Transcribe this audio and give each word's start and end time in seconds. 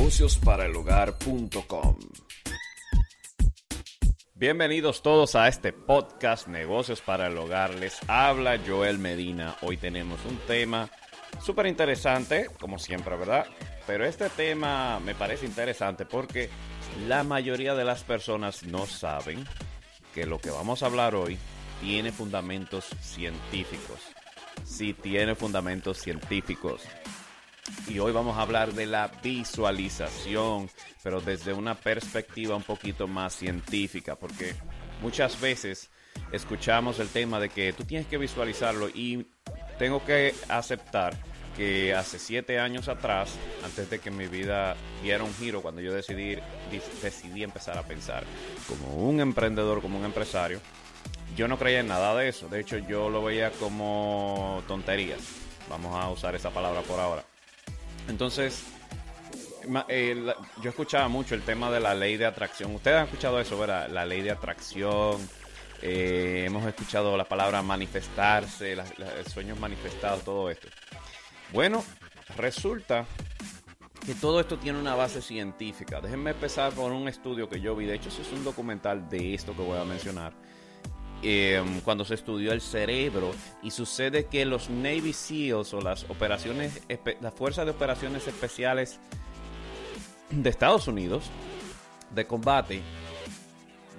negociosparaelhogar.com. 0.00 1.96
Bienvenidos 4.34 5.02
todos 5.02 5.34
a 5.34 5.46
este 5.46 5.74
podcast 5.74 6.48
Negocios 6.48 7.02
para 7.02 7.26
el 7.26 7.36
Hogar. 7.36 7.74
Les 7.74 7.98
habla 8.08 8.58
Joel 8.66 8.98
Medina. 8.98 9.56
Hoy 9.60 9.76
tenemos 9.76 10.18
un 10.24 10.38
tema 10.46 10.88
súper 11.42 11.66
interesante, 11.66 12.46
como 12.58 12.78
siempre, 12.78 13.14
¿verdad? 13.14 13.44
Pero 13.86 14.06
este 14.06 14.30
tema 14.30 15.00
me 15.00 15.14
parece 15.14 15.44
interesante 15.44 16.06
porque 16.06 16.48
la 17.06 17.22
mayoría 17.22 17.74
de 17.74 17.84
las 17.84 18.02
personas 18.02 18.62
no 18.62 18.86
saben 18.86 19.44
que 20.14 20.24
lo 20.24 20.38
que 20.38 20.48
vamos 20.48 20.82
a 20.82 20.86
hablar 20.86 21.14
hoy 21.14 21.36
tiene 21.82 22.10
fundamentos 22.10 22.86
científicos. 23.02 24.00
Sí 24.64 24.94
tiene 24.94 25.34
fundamentos 25.34 25.98
científicos. 25.98 26.88
Y 27.88 27.98
hoy 27.98 28.12
vamos 28.12 28.36
a 28.36 28.42
hablar 28.42 28.72
de 28.72 28.86
la 28.86 29.10
visualización, 29.22 30.70
pero 31.02 31.20
desde 31.20 31.52
una 31.52 31.74
perspectiva 31.74 32.56
un 32.56 32.62
poquito 32.62 33.08
más 33.08 33.34
científica, 33.34 34.16
porque 34.16 34.54
muchas 35.02 35.40
veces 35.40 35.90
escuchamos 36.32 36.98
el 37.00 37.08
tema 37.08 37.40
de 37.40 37.48
que 37.48 37.72
tú 37.72 37.84
tienes 37.84 38.06
que 38.06 38.18
visualizarlo 38.18 38.88
y 38.88 39.26
tengo 39.78 40.04
que 40.04 40.34
aceptar 40.48 41.16
que 41.56 41.94
hace 41.94 42.18
siete 42.18 42.60
años 42.60 42.88
atrás, 42.88 43.36
antes 43.64 43.90
de 43.90 43.98
que 43.98 44.10
mi 44.10 44.28
vida 44.28 44.76
diera 45.02 45.24
un 45.24 45.34
giro, 45.34 45.62
cuando 45.62 45.80
yo 45.80 45.92
decidí, 45.92 46.38
decidí 47.02 47.42
empezar 47.42 47.76
a 47.76 47.82
pensar 47.82 48.24
como 48.68 48.94
un 48.94 49.20
emprendedor, 49.20 49.82
como 49.82 49.98
un 49.98 50.04
empresario, 50.04 50.60
yo 51.36 51.48
no 51.48 51.58
creía 51.58 51.80
en 51.80 51.88
nada 51.88 52.14
de 52.14 52.28
eso. 52.28 52.48
De 52.48 52.60
hecho, 52.60 52.78
yo 52.78 53.08
lo 53.08 53.22
veía 53.22 53.50
como 53.52 54.62
tonterías. 54.66 55.20
Vamos 55.68 55.94
a 55.94 56.10
usar 56.10 56.34
esa 56.34 56.50
palabra 56.50 56.82
por 56.82 56.98
ahora. 56.98 57.24
Entonces, 58.10 58.64
eh, 59.88 60.32
yo 60.62 60.70
escuchaba 60.70 61.08
mucho 61.08 61.34
el 61.34 61.42
tema 61.42 61.70
de 61.70 61.80
la 61.80 61.94
ley 61.94 62.16
de 62.16 62.26
atracción. 62.26 62.74
Ustedes 62.74 62.98
han 62.98 63.04
escuchado 63.04 63.40
eso, 63.40 63.58
¿verdad? 63.58 63.88
La 63.88 64.04
ley 64.04 64.20
de 64.22 64.30
atracción. 64.30 65.16
Eh, 65.82 66.44
hemos 66.46 66.66
escuchado 66.66 67.16
la 67.16 67.24
palabra 67.24 67.62
manifestarse, 67.62 68.76
los 68.76 68.86
sueños 69.32 69.58
manifestados, 69.58 70.24
todo 70.24 70.50
esto. 70.50 70.68
Bueno, 71.52 71.82
resulta 72.36 73.06
que 74.04 74.14
todo 74.14 74.40
esto 74.40 74.58
tiene 74.58 74.78
una 74.78 74.94
base 74.94 75.22
científica. 75.22 76.00
Déjenme 76.00 76.30
empezar 76.30 76.72
por 76.72 76.92
un 76.92 77.08
estudio 77.08 77.48
que 77.48 77.60
yo 77.60 77.74
vi. 77.76 77.86
De 77.86 77.94
hecho, 77.94 78.08
eso 78.08 78.22
es 78.22 78.32
un 78.32 78.44
documental 78.44 79.08
de 79.08 79.34
esto 79.34 79.54
que 79.54 79.62
voy 79.62 79.78
a 79.78 79.84
mencionar. 79.84 80.32
Em, 81.22 81.80
cuando 81.82 82.04
se 82.06 82.14
estudió 82.14 82.52
el 82.52 82.62
cerebro 82.62 83.32
y 83.62 83.70
sucede 83.70 84.24
que 84.26 84.46
los 84.46 84.70
Navy 84.70 85.12
SEALs 85.12 85.74
o 85.74 85.82
las 85.82 86.04
operaciones, 86.08 86.80
las 87.20 87.34
fuerzas 87.34 87.66
de 87.66 87.72
operaciones 87.72 88.26
especiales 88.26 88.98
de 90.30 90.48
Estados 90.48 90.88
Unidos 90.88 91.30
de 92.14 92.26
combate, 92.26 92.82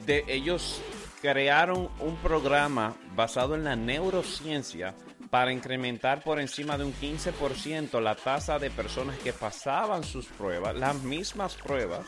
ellos 0.08 0.82
crearon 1.22 1.90
un 2.00 2.16
programa 2.18 2.96
basado 3.16 3.54
en 3.54 3.66
la 3.66 3.76
neurociencia 3.76 4.96
para 5.30 5.54
incrementar 5.54 6.24
por 6.24 6.40
encima 6.40 6.78
de 6.78 6.86
un 6.86 6.94
15% 6.94 8.02
la 8.02 8.16
tasa 8.16 8.58
de 8.58 8.72
personas 8.72 9.18
que 9.20 9.32
pasaban 9.32 10.04
sus 10.04 10.26
pruebas, 10.26 10.76
las 10.76 11.02
mismas 11.04 11.56
pruebas, 11.56 12.06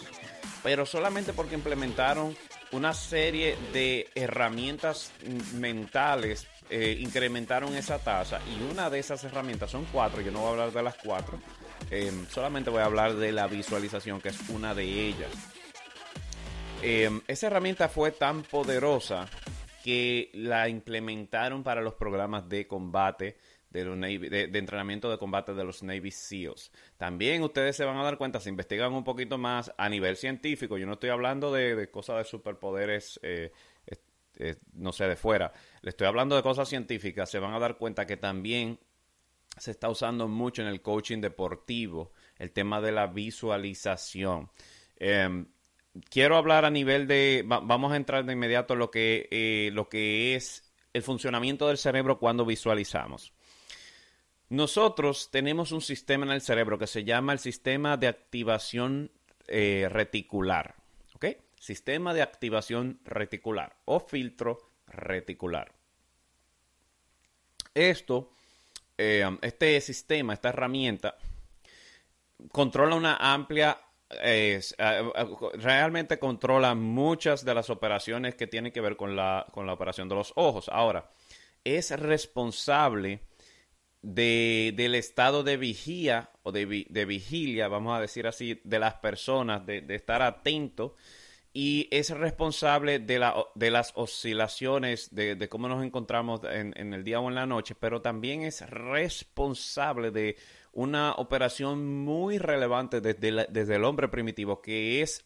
pero 0.63 0.85
solamente 0.85 1.33
porque 1.33 1.55
implementaron 1.55 2.35
una 2.73 2.93
serie 2.93 3.55
de 3.71 4.09
herramientas 4.15 5.11
mentales 5.53 6.47
eh, 6.69 6.97
incrementaron 6.99 7.75
esa 7.75 7.99
tasa 7.99 8.41
y 8.49 8.71
una 8.71 8.89
de 8.89 8.99
esas 8.99 9.23
herramientas 9.23 9.69
son 9.69 9.85
cuatro, 9.91 10.21
yo 10.21 10.31
no 10.31 10.39
voy 10.39 10.47
a 10.47 10.51
hablar 10.51 10.71
de 10.71 10.83
las 10.83 10.95
cuatro, 10.95 11.39
em, 11.91 12.27
solamente 12.27 12.69
voy 12.69 12.81
a 12.81 12.85
hablar 12.85 13.15
de 13.15 13.31
la 13.31 13.47
visualización 13.47 14.19
que 14.19 14.29
es 14.29 14.49
una 14.49 14.73
de 14.73 14.85
ellas. 14.85 15.29
Em, 16.81 17.21
esa 17.27 17.47
herramienta 17.47 17.89
fue 17.89 18.11
tan 18.11 18.41
poderosa 18.43 19.27
que 19.83 20.31
la 20.33 20.67
implementaron 20.67 21.63
para 21.63 21.81
los 21.81 21.93
programas 21.93 22.49
de 22.49 22.65
combate 22.65 23.37
de, 23.73 24.47
de, 24.49 24.59
entrenamiento 24.59 25.09
de 25.09 25.17
combate 25.17 25.53
de 25.53 25.63
los 25.63 25.83
Navy 25.83 26.11
SEALs. 26.11 26.71
También 26.95 27.41
ustedes 27.41 27.75
se 27.75 27.83
van 27.83 27.97
a 27.97 28.03
dar 28.03 28.17
cuenta, 28.17 28.39
si 28.39 28.49
investigan 28.49 28.93
un 28.93 29.03
poquito 29.03 29.37
más 29.37 29.73
a 29.77 29.89
nivel 29.89 30.15
científico, 30.15 30.77
yo 30.77 30.85
no 30.85 30.93
estoy 30.93 31.09
hablando 31.09 31.51
de, 31.51 31.89
cosas 31.89 32.17
de 32.17 32.23
superpoderes, 32.25 33.19
eh, 33.23 33.51
no 34.73 34.93
sé, 34.93 35.05
de 35.05 35.15
fuera, 35.15 35.51
le 35.81 35.89
estoy 35.89 36.07
hablando 36.07 36.35
de 36.35 36.43
cosas 36.43 36.69
científicas, 36.69 37.29
se 37.29 37.39
van 37.39 37.53
a 37.53 37.59
dar 37.59 37.77
cuenta 37.77 38.05
que 38.05 38.17
también 38.17 38.79
se 39.57 39.71
está 39.71 39.89
usando 39.89 40.27
mucho 40.27 40.61
en 40.61 40.67
el 40.67 40.81
coaching 40.81 41.19
deportivo 41.19 42.11
el 42.37 42.51
tema 42.51 42.81
de 42.81 42.91
la 42.91 43.07
visualización. 43.07 44.49
Em, 44.97 45.47
quiero 46.09 46.37
hablar 46.37 46.65
a 46.65 46.69
nivel 46.69 47.07
de, 47.07 47.43
vamos 47.45 47.91
a 47.91 47.95
entrar 47.95 48.25
de 48.25 48.33
inmediato 48.33 48.73
en 48.73 48.79
lo 48.79 48.89
que, 48.89 49.27
eh, 49.31 49.69
lo 49.73 49.89
que 49.89 50.35
es 50.35 50.73
el 50.93 51.01
funcionamiento 51.01 51.67
del 51.67 51.77
cerebro 51.77 52.19
cuando 52.19 52.45
visualizamos. 52.45 53.33
Nosotros 54.53 55.31
tenemos 55.31 55.71
un 55.71 55.81
sistema 55.81 56.27
en 56.27 56.31
el 56.31 56.41
cerebro 56.41 56.77
que 56.77 56.85
se 56.85 57.03
llama 57.03 57.33
el 57.33 57.39
sistema 57.39 57.97
de 57.97 58.07
activación 58.07 59.09
eh, 59.47 59.87
reticular. 59.89 60.75
¿Ok? 61.15 61.25
Sistema 61.59 62.13
de 62.13 62.21
activación 62.21 62.99
reticular 63.03 63.75
o 63.85 63.99
filtro 63.99 64.59
reticular. 64.85 65.73
Esto, 67.73 68.29
eh, 68.95 69.25
este 69.41 69.81
sistema, 69.81 70.33
esta 70.33 70.49
herramienta, 70.49 71.17
controla 72.51 72.95
una 72.95 73.15
amplia 73.15 73.79
realmente 75.55 76.19
controla 76.19 76.75
muchas 76.75 77.43
de 77.43 77.55
las 77.55 77.71
operaciones 77.71 78.35
que 78.35 78.45
tienen 78.45 78.71
que 78.71 78.81
ver 78.81 78.95
con 78.97 79.15
la, 79.15 79.47
con 79.51 79.65
la 79.65 79.73
operación 79.73 80.07
de 80.09 80.13
los 80.13 80.31
ojos. 80.35 80.69
Ahora, 80.69 81.09
es 81.63 81.89
responsable 81.99 83.21
de, 84.03 84.73
del 84.75 84.95
estado 84.95 85.43
de 85.43 85.57
vigía 85.57 86.29
o 86.43 86.51
de, 86.51 86.65
vigilia, 86.65 87.69
vamos 87.69 87.97
a 87.97 88.01
decir 88.01 88.27
así, 88.27 88.61
de 88.63 88.77
las 88.77 88.95
personas, 88.95 89.65
de, 89.65 89.83
estar 89.89 90.21
atento 90.21 90.95
y 91.53 91.87
es 91.89 92.09
responsable 92.09 92.99
de, 92.99 93.19
la, 93.19 93.33
de 93.55 93.71
las 93.71 93.93
oscilaciones, 93.95 95.15
de, 95.15 95.47
cómo 95.49 95.69
nos 95.69 95.83
encontramos 95.83 96.41
en, 96.43 96.93
el 96.93 97.03
día 97.03 97.21
o 97.21 97.29
en 97.29 97.35
la 97.35 97.45
noche, 97.45 97.75
pero 97.79 98.01
también 98.01 98.41
es 98.41 98.69
responsable 98.69 100.11
de 100.11 100.35
una 100.73 101.13
operación 101.13 102.03
muy 102.03 102.39
relevante 102.39 102.99
desde, 102.99 103.47
desde 103.49 103.75
el 103.75 103.85
hombre 103.85 104.09
primitivo, 104.09 104.61
que 104.61 105.01
es 105.01 105.23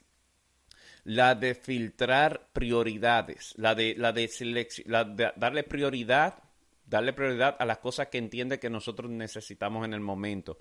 la 1.03 1.33
de 1.33 1.55
filtrar 1.55 2.49
prioridades, 2.53 3.53
la 3.57 3.73
de, 3.73 3.95
la 3.97 4.11
de, 4.11 4.29
la 4.85 5.03
de 5.05 5.31
darle 5.35 5.63
prioridad 5.63 6.43
darle 6.87 7.13
prioridad 7.13 7.55
a 7.59 7.65
las 7.65 7.77
cosas 7.77 8.07
que 8.07 8.17
entiende 8.17 8.59
que 8.59 8.69
nosotros 8.69 9.11
necesitamos 9.11 9.85
en 9.85 9.93
el 9.93 9.99
momento. 9.99 10.57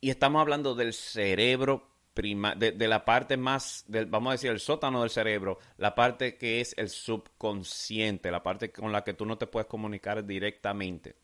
Y 0.00 0.10
estamos 0.10 0.40
hablando 0.40 0.74
del 0.74 0.94
cerebro 0.94 1.90
prima, 2.14 2.54
de, 2.56 2.88
la 2.88 3.04
parte 3.04 3.36
más, 3.36 3.84
del, 3.86 4.06
vamos 4.06 4.30
a 4.30 4.32
decir, 4.32 4.50
el 4.50 4.58
sótano 4.58 5.02
del 5.02 5.10
cerebro, 5.10 5.58
la 5.76 5.94
parte 5.94 6.36
que 6.36 6.60
es 6.60 6.74
el 6.76 6.88
subconsciente, 6.88 8.32
la 8.32 8.42
parte 8.42 8.72
con 8.72 8.90
la 8.90 9.04
que 9.04 9.14
tú 9.14 9.24
no 9.24 9.38
te 9.38 9.46
puedes 9.46 9.68
comunicar 9.68 10.24
directamente. 10.24 11.14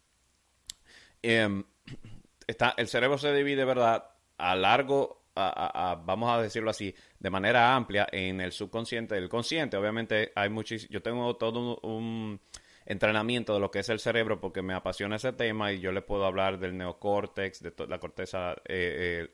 Em, 1.20 1.64
está, 2.46 2.74
el 2.76 2.86
cerebro 2.86 3.18
se 3.18 3.34
divide, 3.34 3.64
¿verdad? 3.64 4.04
A 4.38 4.54
largo, 4.54 5.24
vamos 5.34 6.30
a 6.30 6.40
decirlo 6.40 6.70
así, 6.70 6.94
de 7.18 7.30
manera 7.30 7.74
amplia 7.74 8.06
en 8.12 8.40
el 8.40 8.52
subconsciente 8.52 9.18
el 9.18 9.28
consciente. 9.28 9.76
Obviamente 9.76 10.30
hay 10.36 10.48
muchísimo, 10.48 10.92
yo 10.92 11.02
tengo 11.02 11.34
todo 11.36 11.80
un 11.82 12.40
entrenamiento 12.86 13.54
de 13.54 13.60
lo 13.60 13.70
que 13.70 13.78
es 13.80 13.88
el 13.88 13.98
cerebro 13.98 14.40
porque 14.40 14.62
me 14.62 14.74
apasiona 14.74 15.16
ese 15.16 15.32
tema 15.32 15.72
y 15.72 15.80
yo 15.80 15.92
le 15.92 16.02
puedo 16.02 16.26
hablar 16.26 16.58
del 16.58 16.76
neocórtex, 16.76 17.62
de 17.62 17.72
la 17.88 17.98
corteza, 17.98 18.54
eh, 18.66 19.28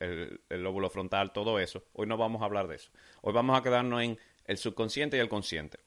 el, 0.48 0.62
lóbulo 0.62 0.88
frontal, 0.90 1.32
todo 1.32 1.58
eso. 1.58 1.84
Hoy 1.92 2.06
no 2.06 2.16
vamos 2.16 2.42
a 2.42 2.44
hablar 2.44 2.68
de 2.68 2.76
eso. 2.76 2.90
Hoy 3.22 3.32
vamos 3.32 3.58
a 3.58 3.62
quedarnos 3.62 4.02
en 4.02 4.18
el 4.44 4.58
subconsciente 4.58 5.16
y 5.16 5.20
el 5.20 5.28
consciente. 5.28 5.80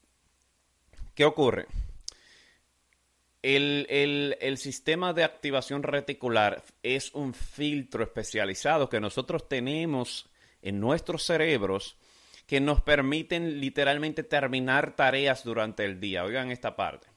¿Qué 1.14 1.24
ocurre? 1.24 1.66
El, 3.40 3.86
el, 4.40 4.56
sistema 4.56 5.12
de 5.12 5.22
activación 5.22 5.82
reticular 5.82 6.62
es 6.82 7.14
un 7.14 7.34
filtro 7.34 8.02
especializado 8.02 8.88
que 8.88 9.00
nosotros 9.00 9.48
tenemos 9.48 10.30
en 10.62 10.80
nuestros 10.80 11.24
cerebros 11.24 11.98
que 12.46 12.60
nos 12.60 12.80
permiten 12.80 13.60
literalmente 13.60 14.22
terminar 14.22 14.96
tareas 14.96 15.44
durante 15.44 15.84
el 15.84 16.00
día. 16.00 16.24
Oigan 16.24 16.50
esta 16.50 16.74
parte 16.74 17.13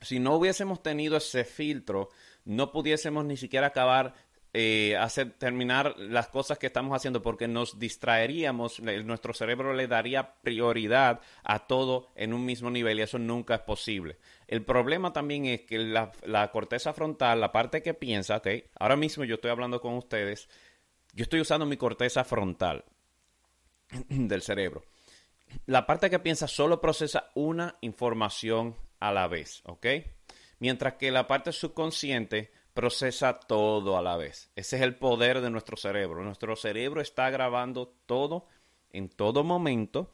si 0.00 0.18
no 0.18 0.36
hubiésemos 0.36 0.82
tenido 0.82 1.16
ese 1.16 1.44
filtro, 1.44 2.10
no 2.44 2.72
pudiésemos 2.72 3.24
ni 3.24 3.36
siquiera 3.36 3.68
acabar 3.68 4.14
eh, 4.58 4.96
hacer 4.96 5.32
terminar 5.32 5.98
las 5.98 6.28
cosas 6.28 6.56
que 6.56 6.68
estamos 6.68 6.96
haciendo 6.96 7.20
porque 7.20 7.46
nos 7.46 7.78
distraeríamos, 7.78 8.80
nuestro 8.80 9.34
cerebro 9.34 9.74
le 9.74 9.86
daría 9.86 10.32
prioridad 10.40 11.20
a 11.44 11.66
todo 11.66 12.08
en 12.14 12.32
un 12.32 12.46
mismo 12.46 12.70
nivel 12.70 12.98
y 12.98 13.02
eso 13.02 13.18
nunca 13.18 13.56
es 13.56 13.60
posible. 13.60 14.16
El 14.46 14.64
problema 14.64 15.12
también 15.12 15.44
es 15.44 15.60
que 15.62 15.78
la, 15.78 16.50
corteza 16.52 16.94
frontal, 16.94 17.38
la 17.38 17.52
parte 17.52 17.82
que 17.82 17.92
piensa, 17.92 18.38
ok, 18.38 18.48
ahora 18.80 18.96
mismo 18.96 19.24
yo 19.24 19.34
estoy 19.34 19.50
hablando 19.50 19.78
con 19.82 19.92
ustedes, 19.92 20.48
yo 21.12 21.24
estoy 21.24 21.42
usando 21.42 21.66
mi 21.66 21.76
corteza 21.76 22.24
frontal 22.24 22.82
del 24.08 24.40
cerebro. 24.40 24.84
La 25.66 25.84
parte 25.84 26.08
que 26.08 26.18
piensa 26.18 26.48
solo 26.48 26.80
procesa 26.80 27.30
una 27.34 27.76
información 27.82 28.74
a 29.00 29.12
la 29.12 29.28
vez, 29.28 29.62
¿ok? 29.64 29.86
Mientras 30.58 30.94
que 30.94 31.10
la 31.10 31.26
parte 31.26 31.52
subconsciente 31.52 32.50
procesa 32.76 33.40
todo 33.40 33.96
a 33.96 34.02
la 34.02 34.16
vez. 34.16 34.50
Ese 34.54 34.76
es 34.76 34.82
el 34.82 34.96
poder 34.96 35.40
de 35.40 35.50
nuestro 35.50 35.76
cerebro. 35.76 36.22
Nuestro 36.22 36.56
cerebro 36.56 37.00
está 37.00 37.30
grabando 37.30 37.94
todo 38.06 38.46
en 38.90 39.08
todo 39.08 39.44
momento 39.44 40.12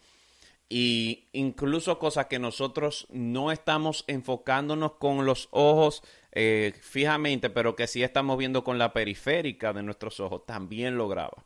y 0.69 1.29
incluso 1.33 1.99
cosas 1.99 2.27
que 2.27 2.39
nosotros 2.39 3.07
no 3.11 3.53
estamos 3.53 4.05
enfocándonos 4.07 4.93
con 4.93 5.27
los 5.27 5.49
ojos 5.51 6.03
eh, 6.31 6.73
fijamente, 6.81 7.51
pero 7.51 7.77
que 7.77 7.87
sí 7.87 8.03
estamos 8.03 8.39
viendo 8.39 8.65
con 8.65 8.79
la 8.79 8.93
periférica 8.93 9.73
de 9.73 9.83
nuestros 9.83 10.19
ojos, 10.21 10.47
también 10.47 10.97
lo 10.97 11.09
graba. 11.09 11.45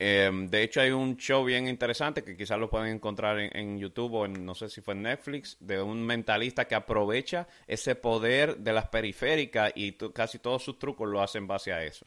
Em, 0.00 0.48
de 0.48 0.62
hecho, 0.62 0.80
hay 0.80 0.90
un 0.90 1.16
show 1.16 1.44
bien 1.44 1.66
interesante 1.66 2.22
que 2.22 2.36
quizás 2.36 2.58
lo 2.58 2.70
pueden 2.70 2.94
encontrar 2.94 3.38
en, 3.40 3.78
YouTube 3.78 4.14
o 4.14 4.24
en, 4.26 4.44
no 4.44 4.54
sé 4.54 4.68
si 4.68 4.80
fue 4.80 4.94
en 4.94 5.02
Netflix, 5.02 5.56
de 5.58 5.82
un 5.82 6.00
mentalista 6.04 6.66
que 6.66 6.76
aprovecha 6.76 7.48
ese 7.66 7.96
poder 7.96 8.58
de 8.58 8.72
las 8.72 8.88
periféricas 8.88 9.72
y 9.74 9.92
casi 10.12 10.38
todos 10.38 10.62
sus 10.62 10.78
trucos 10.78 11.08
lo 11.08 11.20
hacen 11.20 11.42
en 11.42 11.48
base 11.48 11.72
a 11.72 11.82
eso. 11.84 12.06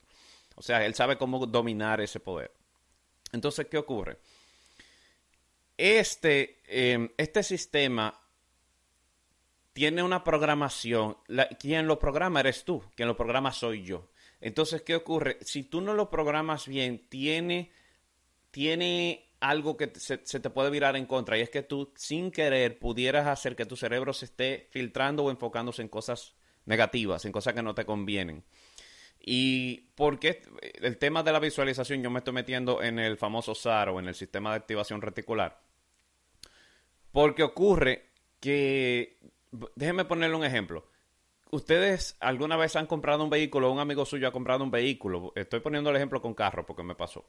O 0.56 0.62
sea, 0.62 0.86
él 0.86 0.96
sabe 0.96 1.18
cómo 1.18 1.46
dominar 1.46 2.00
ese 2.00 2.22
poder. 2.22 2.52
Entonces, 3.34 3.68
¿qué 3.68 3.78
ocurre? 3.78 4.18
Este, 5.78 6.62
em, 6.68 7.10
este 7.18 7.44
sistema 7.44 8.18
tiene 9.74 10.04
una 10.04 10.24
programación. 10.24 11.18
quien 11.60 11.88
lo 11.88 12.00
programa 12.00 12.40
eres 12.40 12.64
tú, 12.64 12.84
quien 12.96 13.08
lo 13.08 13.18
programa 13.18 13.52
soy 13.52 13.84
yo. 13.84 14.10
Entonces, 14.40 14.82
¿qué 14.82 14.96
ocurre? 14.96 15.38
Si 15.42 15.64
tú 15.64 15.82
no 15.82 15.94
lo 15.94 16.10
programas 16.10 16.68
bien, 16.68 17.08
tiene, 17.10 17.72
tiene 18.52 19.32
algo 19.40 19.76
que 19.76 19.92
se, 19.96 20.18
te 20.18 20.50
puede 20.50 20.70
virar 20.70 20.96
en 20.96 21.08
contra 21.08 21.38
y 21.38 21.42
es 21.42 21.50
que 21.50 21.64
tú 21.64 21.92
sin 21.96 22.32
querer 22.32 22.78
pudieras 22.78 23.28
hacer 23.28 23.56
que 23.56 23.66
tu 23.66 23.76
cerebro 23.76 24.14
se 24.14 24.26
esté 24.26 24.68
filtrando 24.70 25.26
o 25.26 25.32
enfocándose 25.32 25.82
en 25.82 25.88
cosas 25.88 26.36
negativas, 26.66 27.26
en 27.26 27.32
cosas 27.32 27.54
que 27.56 27.64
no 27.64 27.74
te 27.74 27.86
convienen. 27.86 28.44
Y 29.20 29.90
porque 29.96 30.44
el 30.82 30.98
tema 30.98 31.24
de 31.24 31.32
la 31.32 31.40
visualización 31.40 32.04
yo 32.04 32.10
me 32.10 32.20
estoy 32.20 32.34
metiendo 32.34 32.82
en 32.82 33.00
el 33.00 33.18
famoso 33.18 33.56
SAR 33.56 33.90
o 33.90 34.00
en 34.00 34.08
el 34.08 34.16
sistema 34.16 34.52
de 34.52 34.58
activación 34.58 35.02
reticular. 35.02 35.60
Porque 37.12 37.44
ocurre 37.44 38.10
que, 38.40 39.20
déjenme 39.76 40.06
ponerle 40.06 40.36
un 40.36 40.46
ejemplo. 40.46 40.88
¿Ustedes 41.52 42.16
alguna 42.20 42.58
vez 42.58 42.76
han 42.76 42.88
comprado 42.88 43.24
un 43.24 43.30
vehículo 43.30 43.72
un 43.72 43.80
amigo 43.80 44.06
suyo 44.06 44.28
ha 44.28 44.32
comprado 44.32 44.64
un 44.64 44.72
vehículo? 44.72 45.34
Estoy 45.36 45.60
poniendo 45.60 45.90
el 45.90 45.98
ejemplo 45.98 46.22
con 46.22 46.34
carro 46.34 46.66
porque 46.66 46.84
me 46.84 46.96
pasó. 46.96 47.26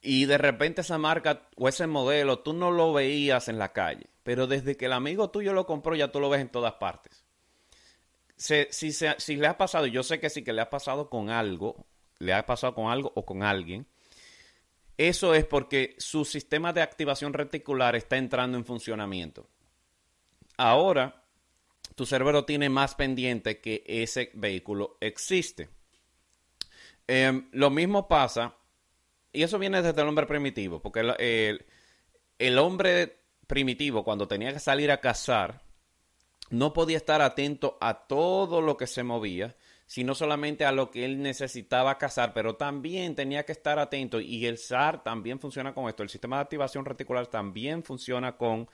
Y 0.00 0.26
de 0.26 0.38
repente 0.38 0.82
esa 0.82 0.98
marca 0.98 1.48
o 1.56 1.68
ese 1.68 1.86
modelo 1.86 2.40
tú 2.40 2.52
no 2.52 2.70
lo 2.70 2.92
veías 2.92 3.48
en 3.48 3.58
la 3.58 3.72
calle, 3.72 4.06
pero 4.22 4.46
desde 4.46 4.76
que 4.76 4.86
el 4.86 4.92
amigo 4.92 5.30
tuyo 5.30 5.52
lo 5.52 5.66
compró 5.66 5.94
ya 5.96 6.12
tú 6.12 6.20
lo 6.20 6.30
ves 6.30 6.40
en 6.40 6.50
todas 6.50 6.74
partes. 6.74 7.24
Si, 8.36 8.66
si, 8.70 8.92
si 8.92 9.36
le 9.36 9.48
ha 9.48 9.58
pasado, 9.58 9.86
yo 9.86 10.04
sé 10.04 10.20
que 10.20 10.30
sí 10.30 10.44
que 10.44 10.52
le 10.52 10.62
ha 10.62 10.70
pasado 10.70 11.10
con 11.10 11.30
algo, 11.30 11.86
le 12.20 12.32
ha 12.32 12.46
pasado 12.46 12.74
con 12.74 12.90
algo 12.90 13.12
o 13.16 13.26
con 13.26 13.42
alguien, 13.42 13.88
eso 14.96 15.32
es 15.32 15.44
porque 15.44 15.94
su 15.98 16.24
sistema 16.24 16.72
de 16.72 16.82
activación 16.82 17.32
reticular 17.32 17.94
está 17.94 18.16
entrando 18.16 18.58
en 18.58 18.64
funcionamiento. 18.64 19.48
Ahora, 20.56 21.24
tu 21.94 22.04
cerebro 22.04 22.44
tiene 22.44 22.68
más 22.68 22.96
pendiente 22.96 23.60
que 23.60 23.84
ese 23.86 24.30
vehículo 24.34 24.98
existe. 25.00 25.68
Em, 27.06 27.48
lo 27.52 27.70
mismo 27.70 28.08
pasa, 28.08 28.57
y 29.32 29.42
eso 29.42 29.58
viene 29.58 29.82
desde 29.82 30.00
el 30.00 30.08
hombre 30.08 30.26
primitivo, 30.26 30.80
porque 30.80 31.00
el, 31.00 31.66
el 32.38 32.58
hombre 32.58 33.20
primitivo 33.46 34.04
cuando 34.04 34.28
tenía 34.28 34.52
que 34.52 34.60
salir 34.60 34.90
a 34.90 35.00
cazar, 35.00 35.62
no 36.50 36.72
podía 36.72 36.96
estar 36.96 37.20
atento 37.20 37.76
a 37.80 38.06
todo 38.06 38.60
lo 38.60 38.76
que 38.76 38.86
se 38.86 39.02
movía, 39.02 39.56
sino 39.86 40.14
solamente 40.14 40.64
a 40.64 40.72
lo 40.72 40.90
que 40.90 41.04
él 41.04 41.22
necesitaba 41.22 41.98
cazar, 41.98 42.32
pero 42.34 42.56
también 42.56 43.14
tenía 43.14 43.44
que 43.44 43.52
estar 43.52 43.78
atento 43.78 44.20
y 44.20 44.46
el 44.46 44.58
SAR 44.58 45.02
también 45.02 45.40
funciona 45.40 45.74
con 45.74 45.88
esto, 45.88 46.02
el 46.02 46.10
sistema 46.10 46.36
de 46.36 46.42
activación 46.42 46.84
reticular 46.84 47.26
también 47.26 47.82
funciona 47.82 48.36
con 48.36 48.68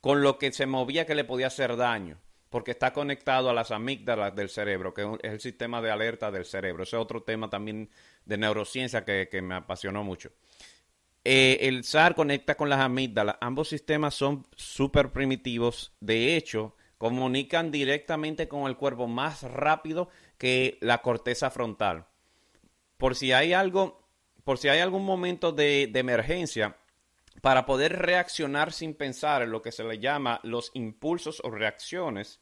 con 0.00 0.22
lo 0.22 0.38
que 0.38 0.52
se 0.52 0.66
movía 0.66 1.06
que 1.06 1.14
le 1.14 1.24
podía 1.24 1.48
hacer 1.48 1.76
daño, 1.76 2.20
porque 2.50 2.70
está 2.70 2.92
conectado 2.92 3.50
a 3.50 3.54
las 3.54 3.70
amígdalas 3.70 4.34
del 4.34 4.48
cerebro, 4.48 4.94
que 4.94 5.02
es 5.22 5.32
el 5.32 5.40
sistema 5.40 5.82
de 5.82 5.90
alerta 5.90 6.30
del 6.30 6.44
cerebro. 6.44 6.82
Ese 6.82 6.96
es 6.96 7.02
otro 7.02 7.22
tema 7.22 7.50
también 7.50 7.90
de 8.24 8.38
neurociencia 8.38 9.04
que, 9.04 9.28
me 9.42 9.56
apasionó 9.56 10.02
mucho. 10.02 10.30
Eh, 11.24 11.58
el 11.62 11.84
SAR 11.84 12.14
conecta 12.14 12.56
con 12.56 12.70
las 12.70 12.80
amígdalas. 12.80 13.36
Ambos 13.40 13.68
sistemas 13.68 14.14
son 14.14 14.46
súper 14.56 15.12
primitivos. 15.12 15.92
De 16.00 16.36
hecho, 16.36 16.74
comunican 16.96 17.70
directamente 17.70 18.48
con 18.48 18.66
el 18.66 18.76
cuerpo 18.76 19.06
más 19.06 19.42
rápido 19.42 20.08
que 20.38 20.78
la 20.80 21.02
corteza 21.02 21.50
frontal. 21.50 22.06
Por 22.96 23.14
si 23.14 23.32
hay 23.32 23.52
algo, 23.52 24.08
por 24.44 24.58
si 24.58 24.68
hay 24.68 24.80
algún 24.80 25.04
momento 25.04 25.52
de 25.52 25.90
emergencia, 25.94 26.76
para 27.40 27.66
poder 27.66 27.98
reaccionar 27.98 28.72
sin 28.72 28.94
pensar 28.94 29.42
en 29.42 29.50
lo 29.50 29.62
que 29.62 29.72
se 29.72 29.84
le 29.84 29.98
llama 29.98 30.40
los 30.42 30.70
impulsos 30.74 31.40
o 31.44 31.50
reacciones. 31.50 32.40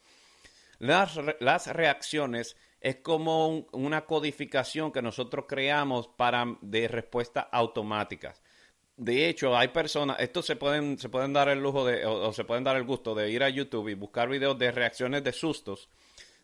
Las, 0.78 1.19
las 1.40 1.66
reacciones 1.69 2.56
es 2.81 2.96
como 2.96 3.66
una 3.72 4.04
codificación 4.04 4.93
que 4.93 5.02
nosotros 5.02 5.46
creamos 5.48 6.08
para 6.08 6.44
de 6.60 6.88
respuestas 6.88 7.46
automáticas. 7.50 8.43
De 8.96 9.28
hecho, 9.28 9.56
hay 9.56 9.69
personas, 9.69 10.19
estos 10.20 10.46
se 10.46 10.56
pueden, 10.56 10.99
se 10.99 11.08
pueden 11.08 11.32
dar 11.32 11.49
el 11.49 11.60
lujo 11.60 11.84
de, 11.84 12.06
o, 12.06 12.32
se 12.32 12.44
pueden 12.44 12.64
dar 12.64 12.76
el 12.76 12.84
gusto 12.84 13.14
de 13.14 13.31
ir 13.31 13.42
a 13.42 13.50
YouTube 13.50 13.88
y 13.88 13.94
buscar 13.94 14.28
videos 14.28 14.58
de 14.58 14.70
reacciones 14.70 15.22
de 15.22 15.32
sustos. 15.32 15.90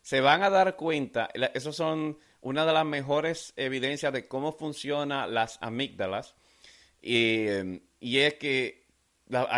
Se 0.01 0.21
van 0.21 0.43
a 0.43 0.49
dar 0.49 0.75
cuenta, 0.75 1.29
esas 1.53 1.75
son 1.75 2.19
una 2.41 2.65
de 2.65 2.73
las 2.73 2.85
mejores 2.85 3.53
evidencias 3.55 4.13
de 4.13 4.27
cómo 4.27 4.51
funcionan 4.51 5.33
las 5.33 5.57
amígdalas. 5.61 6.35
Y, 7.01 7.47
em, 7.47 7.81
y 8.03 8.19
es 8.19 8.33
que 8.33 8.83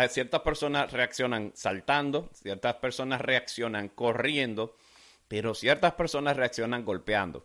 ciertas 0.08 0.40
personas 0.42 0.92
reaccionan 0.92 1.50
saltando, 1.54 2.30
ciertas 2.32 2.76
personas 2.76 3.20
reaccionan 3.20 3.88
corriendo, 3.88 4.76
pero 5.26 5.52
ciertas 5.52 5.94
personas 5.94 6.36
reaccionan 6.36 6.84
golpeando. 6.84 7.44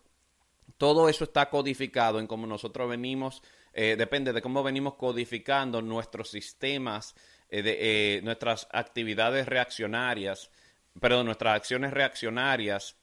Todo 0.78 1.10
eso 1.10 1.24
está 1.24 1.50
codificado 1.50 2.20
en 2.20 2.28
cómo 2.28 2.46
nosotros 2.46 2.88
venimos, 2.88 3.42
eh, 3.74 3.96
depende 3.98 4.32
de 4.32 4.44
cómo 4.44 4.62
venimos 4.62 4.94
codificando 4.94 5.82
nuestros 5.82 6.30
sistemas, 6.30 7.16
eh, 7.50 7.64
de, 7.64 7.78
eh, 8.18 8.22
nuestras 8.22 8.68
actividades 8.72 9.48
reaccionarias, 9.48 10.52
perdón, 11.00 11.26
nuestras 11.26 11.56
acciones 11.56 11.92
reaccionarias 11.92 12.96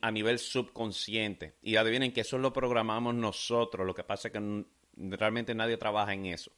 a 0.00 0.10
nivel 0.10 0.38
subconsciente. 0.40 1.54
Y 1.62 1.76
adivinen 1.76 2.12
que 2.12 2.22
eso 2.22 2.36
lo 2.38 2.52
programamos 2.52 3.14
nosotros, 3.14 3.86
lo 3.86 3.94
que 3.94 4.04
pasa 4.04 4.28
es 4.28 4.32
que 4.32 4.64
realmente 4.96 5.54
nadie 5.54 5.76
trabaja 5.76 6.12
en 6.12 6.26
eso. 6.26 6.52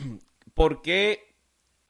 ¿Por 0.54 0.82
qué 0.82 1.36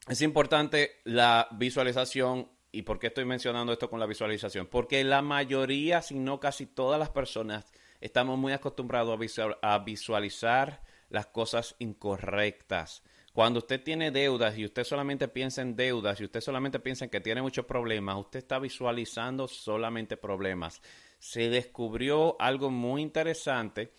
es 0.08 0.22
importante 0.22 1.00
la 1.04 1.48
visualización 1.52 2.48
y 2.72 2.82
por 2.82 2.98
qué 2.98 3.08
estoy 3.08 3.24
mencionando 3.24 3.72
esto 3.72 3.90
con 3.90 4.00
la 4.00 4.06
visualización? 4.06 4.66
Porque 4.66 5.02
la 5.04 5.22
mayoría, 5.22 6.02
si 6.02 6.18
no 6.18 6.40
casi 6.40 6.66
todas 6.66 6.98
las 6.98 7.10
personas, 7.10 7.72
estamos 8.00 8.38
muy 8.38 8.52
acostumbrados 8.52 9.18
a, 9.62 9.78
visualizar 9.80 10.82
las 11.08 11.26
cosas 11.26 11.76
incorrectas. 11.78 13.02
Cuando 13.32 13.60
usted 13.60 13.82
tiene 13.82 14.10
deudas 14.10 14.58
y 14.58 14.64
usted 14.64 14.84
solamente 14.84 15.28
piensa 15.28 15.62
en 15.62 15.76
deudas 15.76 16.20
y 16.20 16.24
usted 16.24 16.40
solamente 16.40 16.80
piensa 16.80 17.04
en 17.04 17.10
que 17.10 17.20
tiene 17.20 17.42
muchos 17.42 17.64
problemas, 17.64 18.16
usted 18.16 18.40
está 18.40 18.58
visualizando 18.58 19.46
solamente 19.46 20.16
problemas. 20.16 20.82
Se 21.18 21.48
descubrió 21.48 22.36
algo 22.40 22.70
muy 22.70 23.02
interesante 23.02 23.92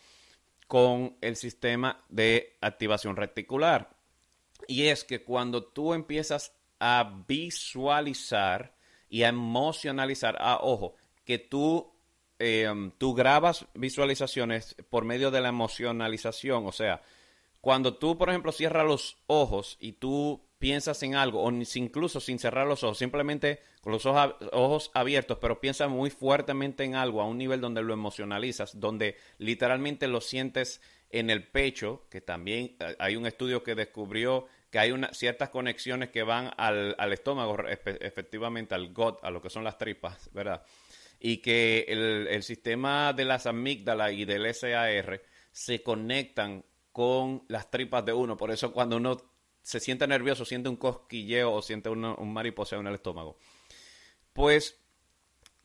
con 0.68 1.18
el 1.22 1.36
sistema 1.36 2.03
de 2.10 2.58
activación 2.62 3.15
reticular. 3.15 4.00
Y 4.68 4.88
es 4.88 5.03
que 5.03 5.24
cuando 5.24 5.63
tú 5.63 5.94
empiezas 5.94 6.53
a 6.80 7.24
visualizar 7.27 8.75
y 9.10 9.24
a 9.24 9.30
emocionalizar, 9.30 10.38
ah, 10.39 10.60
ojo, 10.62 10.96
que 11.25 11.38
tú, 11.38 11.94
em, 12.39 12.91
tú 12.98 13.13
grabas 13.13 13.65
visualizaciones 13.74 14.75
por 14.89 15.06
medio 15.06 15.32
de 15.32 15.41
la 15.41 15.50
emocionalización, 15.50 16.65
o 16.65 16.72
sea, 16.72 17.01
cuando 17.62 17.96
tú, 17.98 18.18
por 18.18 18.30
ejemplo, 18.30 18.51
cierras 18.51 18.86
los 18.86 19.18
ojos 19.27 19.77
y 19.80 19.94
tú 19.94 20.44
piensas 20.58 21.01
en 21.03 21.15
algo, 21.15 21.44
o 21.44 21.51
incluso 21.51 22.20
sin 22.20 22.39
cerrar 22.39 22.68
los 22.68 22.84
ojos, 22.84 22.98
simplemente 22.98 23.62
con 23.82 23.91
los 23.94 24.06
ojos, 24.06 24.36
ojos 24.51 24.91
abiertos, 24.94 25.39
pero 25.41 25.60
piensas 25.60 25.89
muy 25.89 26.10
fuertemente 26.10 26.84
en 26.84 26.96
algo 26.96 27.22
a 27.22 27.25
un 27.25 27.38
nivel 27.38 27.62
donde 27.62 27.82
lo 27.82 27.94
emocionalizas, 27.94 28.80
donde 28.80 29.18
literalmente 29.38 30.08
lo 30.08 30.22
sientes 30.22 30.82
en 31.13 31.30
el 31.30 31.48
pecho, 31.48 32.06
que 32.10 32.22
también 32.22 32.75
eh, 32.80 32.96
hay 33.00 33.15
un 33.15 33.25
estudio 33.25 33.63
que 33.63 33.75
descubrió 33.75 34.48
que 34.70 34.80
hay 34.80 34.91
una, 34.91 35.13
ciertas 35.13 35.50
conexiones 35.50 36.12
que 36.12 36.24
van 36.24 36.51
al, 36.56 36.96
estómago, 37.12 37.58
efectivamente 37.68 38.74
al 38.74 38.94
gut, 38.94 39.18
a 39.22 39.30
lo 39.30 39.41
que 39.41 39.50
son 39.50 39.65
las 39.65 39.77
tripas, 39.77 40.30
¿verdad? 40.32 40.63
y 41.22 41.38
que 41.38 41.86
el, 41.88 42.27
el 42.27 42.41
sistema 42.41 43.13
de 43.13 43.25
las 43.25 43.46
amígdalas 43.46 44.13
y 44.13 44.25
del 44.25 44.51
SAR 44.53 45.22
se 45.51 45.84
conectan 45.84 46.65
con 46.91 47.44
las 47.48 47.70
tripas 47.70 48.03
de 48.03 48.12
uno. 48.12 48.36
Por 48.36 48.50
eso 48.50 48.74
cuando 48.74 48.98
uno 48.98 49.18
se 49.62 49.80
siente 49.80 50.08
nervioso, 50.08 50.46
siente 50.46 50.68
un 50.68 50.77
cosquilleo 50.77 51.53
o 51.53 51.62
siente 51.62 51.89
un 51.89 52.34
mariposeo 52.34 52.80
en 52.80 52.88
el 52.88 52.96
estómago. 52.96 53.38
Pues 54.34 54.81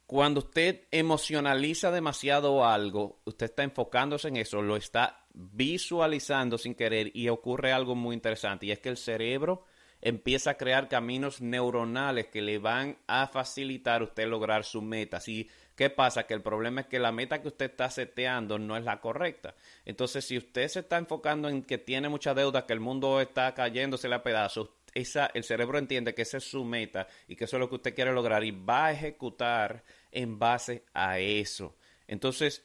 cuando 0.07 0.39
usted 0.41 0.83
emocionaliza 0.93 1.91
demasiado 1.91 2.65
algo, 2.65 3.21
usted 3.25 3.47
está 3.47 3.65
enfocándose 3.65 4.29
en 4.29 4.37
eso, 4.37 4.63
lo 4.63 4.77
está 4.77 5.27
visualizando 5.35 6.59
sin 6.59 6.75
querer 6.75 7.11
y 7.15 7.29
ocurre 7.29 7.73
algo 7.73 7.95
muy 7.95 8.15
interesante 8.15 8.67
y 8.67 8.71
es 8.71 8.79
que 8.79 8.89
el 8.89 8.97
cerebro 8.97 9.65
empieza 10.01 10.51
a 10.51 10.57
crear 10.57 10.89
caminos 10.89 11.41
neuronales 11.41 12.27
que 12.29 12.41
le 12.41 12.59
van 12.59 12.99
a 13.09 13.27
facilitar 13.27 14.03
usted 14.03 14.29
lograr 14.29 14.65
su 14.65 14.81
meta. 14.81 15.19
¿Y 15.27 15.51
qué 15.75 15.91
pasa? 15.91 16.27
Que 16.27 16.35
el 16.35 16.43
problema 16.43 16.83
es 16.83 16.87
que 16.87 17.01
la 17.01 17.11
meta 17.13 17.43
que 17.43 17.49
usted 17.49 17.71
está 17.71 17.91
seteando 17.91 18.59
no 18.59 18.77
es 18.77 18.85
la 18.85 19.01
correcta. 19.01 19.55
Entonces, 19.85 20.25
si 20.25 20.37
usted 20.39 20.69
se 20.69 20.81
está 20.81 20.99
enfocando 20.99 21.49
en 21.49 21.63
que 21.63 21.79
tiene 21.79 22.09
mucha 22.09 22.35
deuda, 22.35 22.67
que 22.67 22.75
el 22.75 22.81
mundo 22.81 23.21
está 23.21 23.53
cayéndose 23.55 24.13
a 24.13 24.23
pedazos, 24.23 24.71
esa, 24.97 25.31
el 25.35 25.45
cerebro 25.45 25.79
entiende 25.79 26.15
que 26.15 26.23
esa 26.23 26.39
es 26.39 26.45
su 26.45 26.65
meta 26.65 27.07
y 27.29 27.37
que 27.37 27.45
eso 27.45 27.57
es 27.57 27.61
lo 27.61 27.69
que 27.69 27.77
usted 27.77 27.95
quiere 27.95 28.13
lograr 28.13 28.43
y 28.45 28.51
va 28.51 28.87
a 28.87 28.93
ejecutar 28.93 29.85
en 30.11 30.39
base 30.39 30.85
a 30.95 31.19
eso. 31.19 31.77
Entonces, 32.07 32.65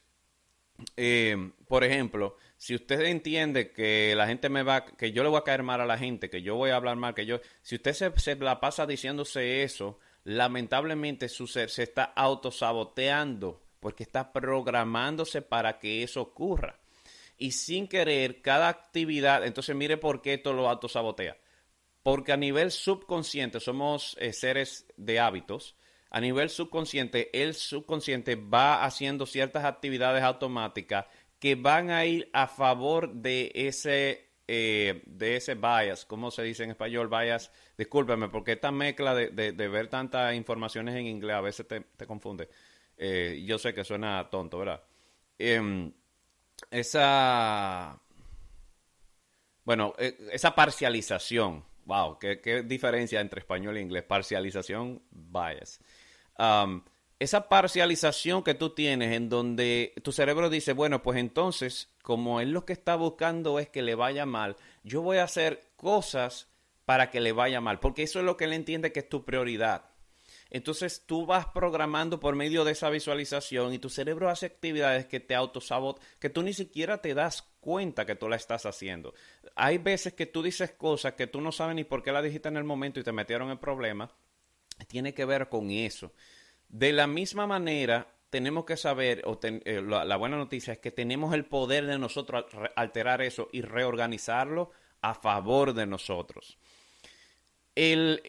eh, 0.96 1.52
por 1.68 1.84
ejemplo, 1.84 2.38
si 2.58 2.74
usted 2.74 3.02
entiende 3.02 3.72
que 3.72 4.14
la 4.16 4.28
gente 4.28 4.50
me 4.50 4.64
va, 4.64 4.86
que 4.86 5.12
yo 5.12 5.24
le 5.24 5.30
voy 5.30 5.40
a 5.40 5.44
caer 5.44 5.64
mal 5.64 5.82
a 5.82 5.86
la 5.86 5.98
gente, 5.98 6.30
que 6.30 6.42
yo 6.42 6.56
voy 6.56 6.70
a 6.70 6.78
hablar 6.78 6.96
mal, 6.96 7.14
que 7.14 7.26
yo, 7.26 7.42
si 7.62 7.76
usted 7.76 7.94
se, 8.16 8.36
la 8.38 8.60
pasa 8.60 8.86
diciéndose 8.86 9.64
eso, 9.64 10.00
lamentablemente 10.24 11.28
su 11.28 11.48
ser 11.48 11.70
se 11.70 11.84
está 11.84 12.04
autosaboteando 12.04 13.62
porque 13.80 14.04
está 14.04 14.32
programándose 14.32 15.42
para 15.42 15.80
que 15.80 16.04
eso 16.04 16.22
ocurra. 16.22 16.80
Y 17.38 17.52
sin 17.52 17.88
querer, 17.88 18.42
cada 18.42 18.70
actividad, 18.70 19.46
entonces 19.46 19.76
mire 19.76 19.98
por 19.98 20.22
qué 20.22 20.36
esto 20.36 20.54
lo 20.54 20.70
autosabotea. 20.70 21.36
Porque 22.04 22.32
a 22.32 22.38
nivel 22.38 22.72
subconsciente 22.72 23.60
somos 23.60 24.18
eh, 24.20 24.34
seres 24.34 24.88
de 24.98 25.20
hábitos. 25.20 25.76
A 26.10 26.20
nivel 26.20 26.50
subconsciente, 26.50 27.30
el 27.42 27.54
subconsciente 27.54 28.36
va 28.36 28.84
haciendo 28.84 29.26
ciertas 29.26 29.64
actividades 29.64 30.24
automáticas 30.24 31.06
que 31.42 31.56
van 31.56 31.90
a 31.90 32.06
ir 32.06 32.30
a 32.34 32.48
favor 32.48 33.14
de 33.14 33.52
ese, 33.56 34.30
eh, 34.48 35.02
de 35.08 35.38
ese 35.38 35.56
bias, 35.56 36.06
¿cómo 36.06 36.30
se 36.30 36.44
dice 36.44 36.64
en 36.64 36.70
español? 36.70 37.08
Bias, 37.08 37.52
discúlpeme, 37.76 38.30
porque 38.30 38.52
esta 38.52 38.72
mezcla 38.72 39.16
de, 39.16 39.52
ver 39.52 39.88
tantas 39.88 40.36
informaciones 40.36 40.96
en 40.96 41.08
inglés 41.08 41.36
a 41.36 41.42
veces 41.42 41.66
te, 41.68 42.06
confunde. 42.06 42.48
Eh, 42.96 43.42
yo 43.44 43.58
sé 43.58 43.74
que 43.74 43.84
suena 43.84 44.30
tonto, 44.30 44.60
¿verdad? 44.60 44.84
Em, 45.40 45.92
esa, 46.70 48.00
bueno, 49.64 49.96
esa 49.98 50.54
parcialización, 50.54 51.64
wow, 51.92 52.18
qué, 52.18 52.64
diferencia 52.66 53.20
entre 53.20 53.42
español 53.42 53.76
e 53.76 53.82
inglés, 53.82 54.04
parcialización, 54.04 55.02
bias. 55.12 55.82
Um, 56.40 56.84
esa 57.20 57.50
parcialización 57.50 58.44
que 58.44 58.54
tú 58.54 58.70
tienes 58.70 59.12
en 59.14 59.28
donde 59.28 59.94
tu 60.02 60.14
cerebro 60.14 60.50
dice, 60.50 60.72
bueno, 60.72 61.04
pues 61.04 61.20
entonces, 61.20 61.90
como 62.02 62.40
él 62.40 62.52
lo 62.52 62.66
que 62.66 62.72
está 62.72 62.96
buscando 62.96 63.60
es 63.60 63.68
que 63.68 63.82
le 63.82 63.96
vaya 63.96 64.26
mal, 64.26 64.56
yo 64.84 65.02
voy 65.02 65.18
a 65.18 65.26
hacer 65.26 65.68
cosas 65.76 66.48
para 66.86 67.12
que 67.12 67.20
le 67.20 67.34
vaya 67.34 67.60
mal, 67.60 67.82
porque 67.82 68.04
eso 68.04 68.20
es 68.20 68.26
lo 68.26 68.38
que 68.38 68.46
él 68.46 68.54
entiende 68.54 68.94
que 68.94 69.02
es 69.02 69.10
tu 69.10 69.26
prioridad. 69.26 69.84
Entonces 70.50 71.04
tú 71.06 71.26
vas 71.26 71.48
programando 71.48 72.22
por 72.22 72.36
medio 72.36 72.64
de 72.64 72.72
esa 72.72 72.90
visualización 72.90 73.74
y 73.74 73.80
tu 73.80 73.90
cerebro 73.90 74.30
hace 74.30 74.46
actividades 74.46 75.08
que 75.08 75.20
te 75.20 75.36
autosabot, 75.36 76.02
que 76.20 76.30
tú 76.30 76.42
ni 76.42 76.54
siquiera 76.54 77.02
te 77.02 77.14
das 77.14 77.51
cuenta 77.62 78.06
que 78.06 78.16
tú 78.16 78.28
la 78.28 78.36
estás 78.36 78.66
haciendo. 78.66 79.14
Hay 79.56 79.78
veces 79.78 80.14
que 80.14 80.26
tú 80.26 80.44
dices 80.44 80.72
cosas 80.72 81.14
que 81.14 81.28
tú 81.28 81.40
no 81.40 81.54
sabes 81.54 81.76
ni 81.76 81.86
por 81.86 82.04
qué 82.04 82.12
la 82.12 82.22
dijiste 82.22 82.50
en 82.50 82.58
el 82.58 82.66
momento 82.66 83.00
y 83.00 83.04
te 83.04 83.14
metieron 83.14 83.50
en 83.50 83.60
problemas. 83.60 84.12
Tiene 84.88 85.14
que 85.14 85.24
ver 85.24 85.48
con 85.48 85.72
eso. 85.72 86.12
De 86.68 86.92
la 86.92 87.08
misma 87.08 87.48
manera, 87.48 88.08
tenemos 88.32 88.66
que 88.66 88.78
saber, 88.78 89.24
o 89.26 89.40
eh, 89.44 89.82
la, 89.82 90.16
buena 90.16 90.38
noticia 90.38 90.74
es 90.74 90.80
que 90.80 90.92
tenemos 90.92 91.34
el 91.34 91.46
poder 91.46 91.86
de 91.86 92.00
nosotros 92.00 92.46
alterar 92.76 93.22
eso 93.22 93.50
y 93.52 93.62
reorganizarlo 93.62 94.72
a 95.02 95.14
favor 95.14 95.74
de 95.74 95.86
nosotros. 95.86 96.58
El, 97.76 98.22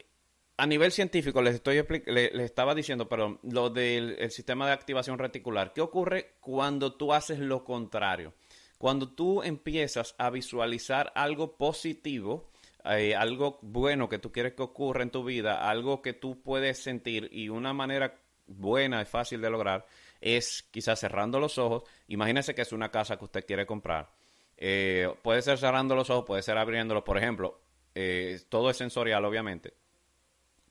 a 0.56 0.66
nivel 0.66 0.90
científico, 0.92 1.40
les, 1.40 1.54
estoy, 1.54 1.84
les, 2.06 2.34
estaba 2.34 2.74
diciendo, 2.74 3.08
pero 3.08 3.38
lo 3.44 3.70
del 3.70 4.30
sistema 4.30 4.66
de 4.66 4.72
activación 4.72 5.18
reticular, 5.18 5.72
¿qué 5.72 5.80
ocurre 5.80 6.34
cuando 6.40 6.94
tú 6.94 7.12
haces 7.12 7.38
lo 7.38 7.64
contrario? 7.64 8.34
Cuando 8.82 9.08
tú 9.08 9.44
empiezas 9.44 10.16
a 10.18 10.28
visualizar 10.30 11.12
algo 11.14 11.56
positivo, 11.56 12.50
eh, 12.84 13.14
algo 13.14 13.60
bueno 13.62 14.08
que 14.08 14.18
tú 14.18 14.32
quieres 14.32 14.54
que 14.54 14.62
ocurra 14.64 15.04
en 15.04 15.10
tu 15.10 15.22
vida, 15.22 15.70
algo 15.70 16.02
que 16.02 16.14
tú 16.14 16.42
puedes 16.42 16.82
sentir 16.82 17.28
y 17.30 17.48
una 17.48 17.72
manera 17.72 18.18
buena 18.48 19.00
y 19.00 19.04
fácil 19.04 19.40
de 19.40 19.50
lograr 19.50 19.86
es 20.20 20.64
quizás 20.72 20.98
cerrando 20.98 21.38
los 21.38 21.58
ojos. 21.58 21.84
Imagínese 22.08 22.56
que 22.56 22.62
es 22.62 22.72
una 22.72 22.90
casa 22.90 23.16
que 23.16 23.24
usted 23.24 23.46
quiere 23.46 23.66
comprar. 23.66 24.10
Eh, 24.56 25.08
puede 25.22 25.42
ser 25.42 25.58
cerrando 25.58 25.94
los 25.94 26.10
ojos, 26.10 26.24
puede 26.26 26.42
ser 26.42 26.58
abriéndolos. 26.58 27.04
Por 27.04 27.18
ejemplo, 27.18 27.60
eh, 27.94 28.40
todo 28.48 28.68
es 28.68 28.76
sensorial, 28.76 29.24
obviamente. 29.24 29.74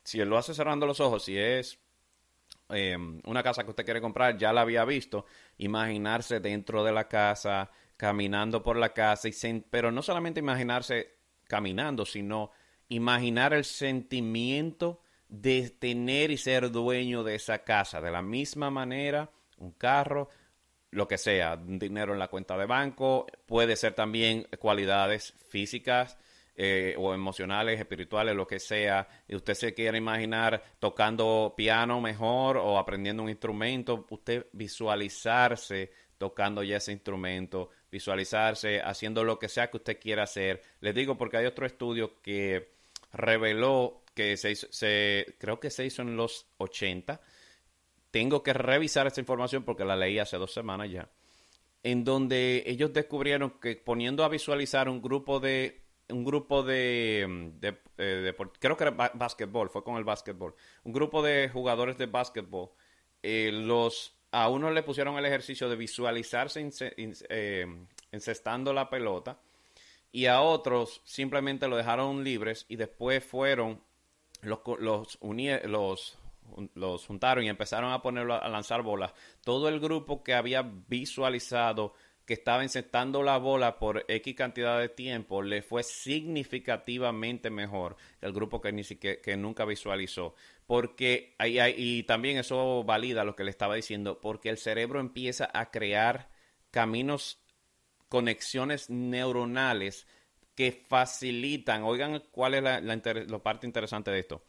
Si 0.04 0.20
él 0.20 0.28
lo 0.28 0.36
hace 0.36 0.52
cerrando 0.52 0.84
los 0.84 1.00
ojos, 1.00 1.24
si 1.24 1.38
es 1.38 1.78
eh, 2.68 2.96
una 3.24 3.42
casa 3.42 3.64
que 3.64 3.70
usted 3.70 3.86
quiere 3.86 4.02
comprar, 4.02 4.36
ya 4.36 4.52
la 4.52 4.62
había 4.62 4.84
visto, 4.84 5.24
imaginarse 5.56 6.40
dentro 6.40 6.84
de 6.84 6.92
la 6.92 7.08
casa, 7.08 7.70
caminando 7.96 8.62
por 8.62 8.76
la 8.76 8.92
casa, 8.92 9.28
y 9.28 9.64
pero 9.70 9.90
no 9.90 10.02
solamente 10.02 10.40
imaginarse 10.40 11.16
caminando, 11.46 12.04
sino 12.04 12.50
imaginar 12.88 13.52
el 13.52 13.64
sentimiento 13.64 15.00
de 15.28 15.70
tener 15.70 16.30
y 16.30 16.36
ser 16.36 16.70
dueño 16.70 17.24
de 17.24 17.36
esa 17.36 17.64
casa. 17.64 18.00
De 18.00 18.10
la 18.10 18.22
misma 18.22 18.70
manera, 18.70 19.30
un 19.58 19.72
carro, 19.72 20.28
lo 20.90 21.08
que 21.08 21.16
sea, 21.16 21.56
dinero 21.56 22.12
en 22.12 22.18
la 22.18 22.28
cuenta 22.28 22.56
de 22.56 22.66
banco, 22.66 23.26
puede 23.46 23.76
ser 23.76 23.94
también 23.94 24.46
cualidades 24.58 25.34
físicas 25.48 26.18
eh, 26.54 26.94
o 26.98 27.14
emocionales, 27.14 27.80
espirituales, 27.80 28.36
lo 28.36 28.46
que 28.46 28.60
sea. 28.60 29.08
Y 29.26 29.34
usted 29.34 29.54
se 29.54 29.72
quiere 29.72 29.96
imaginar 29.96 30.62
tocando 30.78 31.54
piano 31.56 31.98
mejor 32.02 32.58
o 32.58 32.78
aprendiendo 32.78 33.22
un 33.22 33.30
instrumento, 33.30 34.06
usted 34.10 34.46
visualizarse 34.52 35.92
tocando 36.18 36.62
ya 36.62 36.76
ese 36.76 36.92
instrumento, 36.92 37.70
visualizarse 37.92 38.80
haciendo 38.80 39.22
lo 39.22 39.38
que 39.38 39.48
sea 39.48 39.70
que 39.70 39.76
usted 39.76 40.00
quiera 40.00 40.24
hacer. 40.24 40.62
Les 40.80 40.94
digo 40.94 41.16
porque 41.16 41.36
hay 41.36 41.46
otro 41.46 41.66
estudio 41.66 42.20
que 42.22 42.72
reveló 43.12 44.02
que 44.14 44.36
se, 44.38 44.56
se 44.56 45.36
creo 45.38 45.60
que 45.60 45.70
se 45.70 45.84
hizo 45.84 46.00
en 46.02 46.16
los 46.16 46.46
80. 46.56 47.20
Tengo 48.10 48.42
que 48.42 48.54
revisar 48.54 49.06
esta 49.06 49.20
información 49.20 49.62
porque 49.62 49.84
la 49.84 49.94
leí 49.94 50.18
hace 50.18 50.38
dos 50.38 50.52
semanas 50.52 50.90
ya. 50.90 51.10
En 51.82 52.02
donde 52.02 52.64
ellos 52.66 52.92
descubrieron 52.92 53.60
que 53.60 53.76
poniendo 53.76 54.24
a 54.24 54.28
visualizar 54.28 54.88
un 54.88 55.02
grupo 55.02 55.38
de 55.38 55.82
un 56.08 56.24
grupo 56.24 56.62
de, 56.62 57.52
de, 57.58 57.78
eh, 57.98 58.34
creo 58.58 58.76
que 58.76 58.84
era 58.84 59.12
básquetbol, 59.14 59.70
fue 59.70 59.82
con 59.82 59.96
el 59.96 60.04
básquetbol, 60.04 60.54
un 60.84 60.92
grupo 60.92 61.22
de 61.22 61.48
jugadores 61.50 61.96
de 61.96 62.06
básquetbol, 62.06 62.70
eh, 63.22 63.50
los 63.52 64.14
a 64.32 64.48
uno 64.48 64.70
le 64.70 64.82
pusieron 64.82 65.16
el 65.18 65.26
ejercicio 65.26 65.68
de 65.68 65.76
visualizarse 65.76 66.68
eh, 67.28 67.66
encestando 68.10 68.72
la 68.72 68.88
pelota 68.88 69.38
y 70.10 70.26
a 70.26 70.40
otros 70.40 71.02
simplemente 71.04 71.68
lo 71.68 71.76
dejaron 71.76 72.24
libres 72.24 72.64
y 72.68 72.76
después 72.76 73.24
fueron 73.24 73.82
los, 74.40 74.60
los, 74.80 75.18
los, 75.64 76.18
los 76.74 77.06
juntaron 77.06 77.44
y 77.44 77.48
empezaron 77.48 77.92
a 77.92 78.02
ponerlo 78.02 78.34
a 78.34 78.48
lanzar 78.48 78.82
bolas. 78.82 79.12
Todo 79.44 79.68
el 79.68 79.80
grupo 79.80 80.22
que 80.22 80.34
había 80.34 80.62
visualizado 80.88 81.94
estaba 82.32 82.62
insertando 82.62 83.22
la 83.22 83.36
bola 83.38 83.78
por 83.78 84.04
X 84.08 84.34
cantidad 84.34 84.78
de 84.78 84.88
tiempo 84.88 85.42
le 85.42 85.62
fue 85.62 85.82
significativamente 85.82 87.50
mejor 87.50 87.96
que 88.20 88.26
el 88.26 88.32
grupo 88.32 88.60
que 88.60 89.36
nunca 89.36 89.64
visualizó. 89.64 90.34
Porque 90.66 91.34
y 91.38 92.02
también 92.04 92.38
eso 92.38 92.84
valida 92.84 93.24
lo 93.24 93.36
que 93.36 93.44
le 93.44 93.50
estaba 93.50 93.74
diciendo 93.74 94.20
porque 94.20 94.48
el 94.48 94.58
cerebro 94.58 95.00
empieza 95.00 95.50
a 95.52 95.70
crear 95.70 96.30
caminos 96.70 97.42
conexiones 98.08 98.90
neuronales 98.90 100.06
que 100.54 100.72
facilitan, 100.72 101.82
oigan 101.82 102.22
cuál 102.30 102.54
es 102.54 102.62
la, 102.62 103.38
parte 103.42 103.66
interesante 103.66 104.10
de 104.10 104.18
esto, 104.18 104.44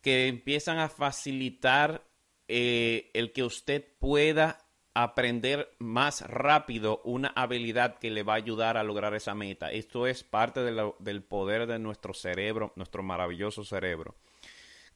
que 0.00 0.28
empiezan 0.28 0.78
a 0.78 0.88
facilitar 0.88 2.04
eh, 2.46 3.10
el 3.14 3.32
que 3.32 3.42
usted 3.42 3.84
pueda 3.98 4.61
aprender 4.94 5.74
más 5.78 6.22
rápido 6.22 7.00
una 7.04 7.28
habilidad 7.28 7.98
que 7.98 8.10
le 8.10 8.22
va 8.22 8.34
a 8.34 8.36
ayudar 8.36 8.76
a 8.76 8.82
lograr 8.82 9.14
esa 9.14 9.34
meta. 9.34 9.72
Esto 9.72 10.06
es 10.06 10.22
parte 10.22 10.60
del 10.62 11.22
poder 11.22 11.66
de 11.66 11.78
nuestro 11.78 12.14
cerebro, 12.14 12.72
nuestro 12.76 13.02
maravilloso 13.02 13.64
cerebro. 13.64 14.14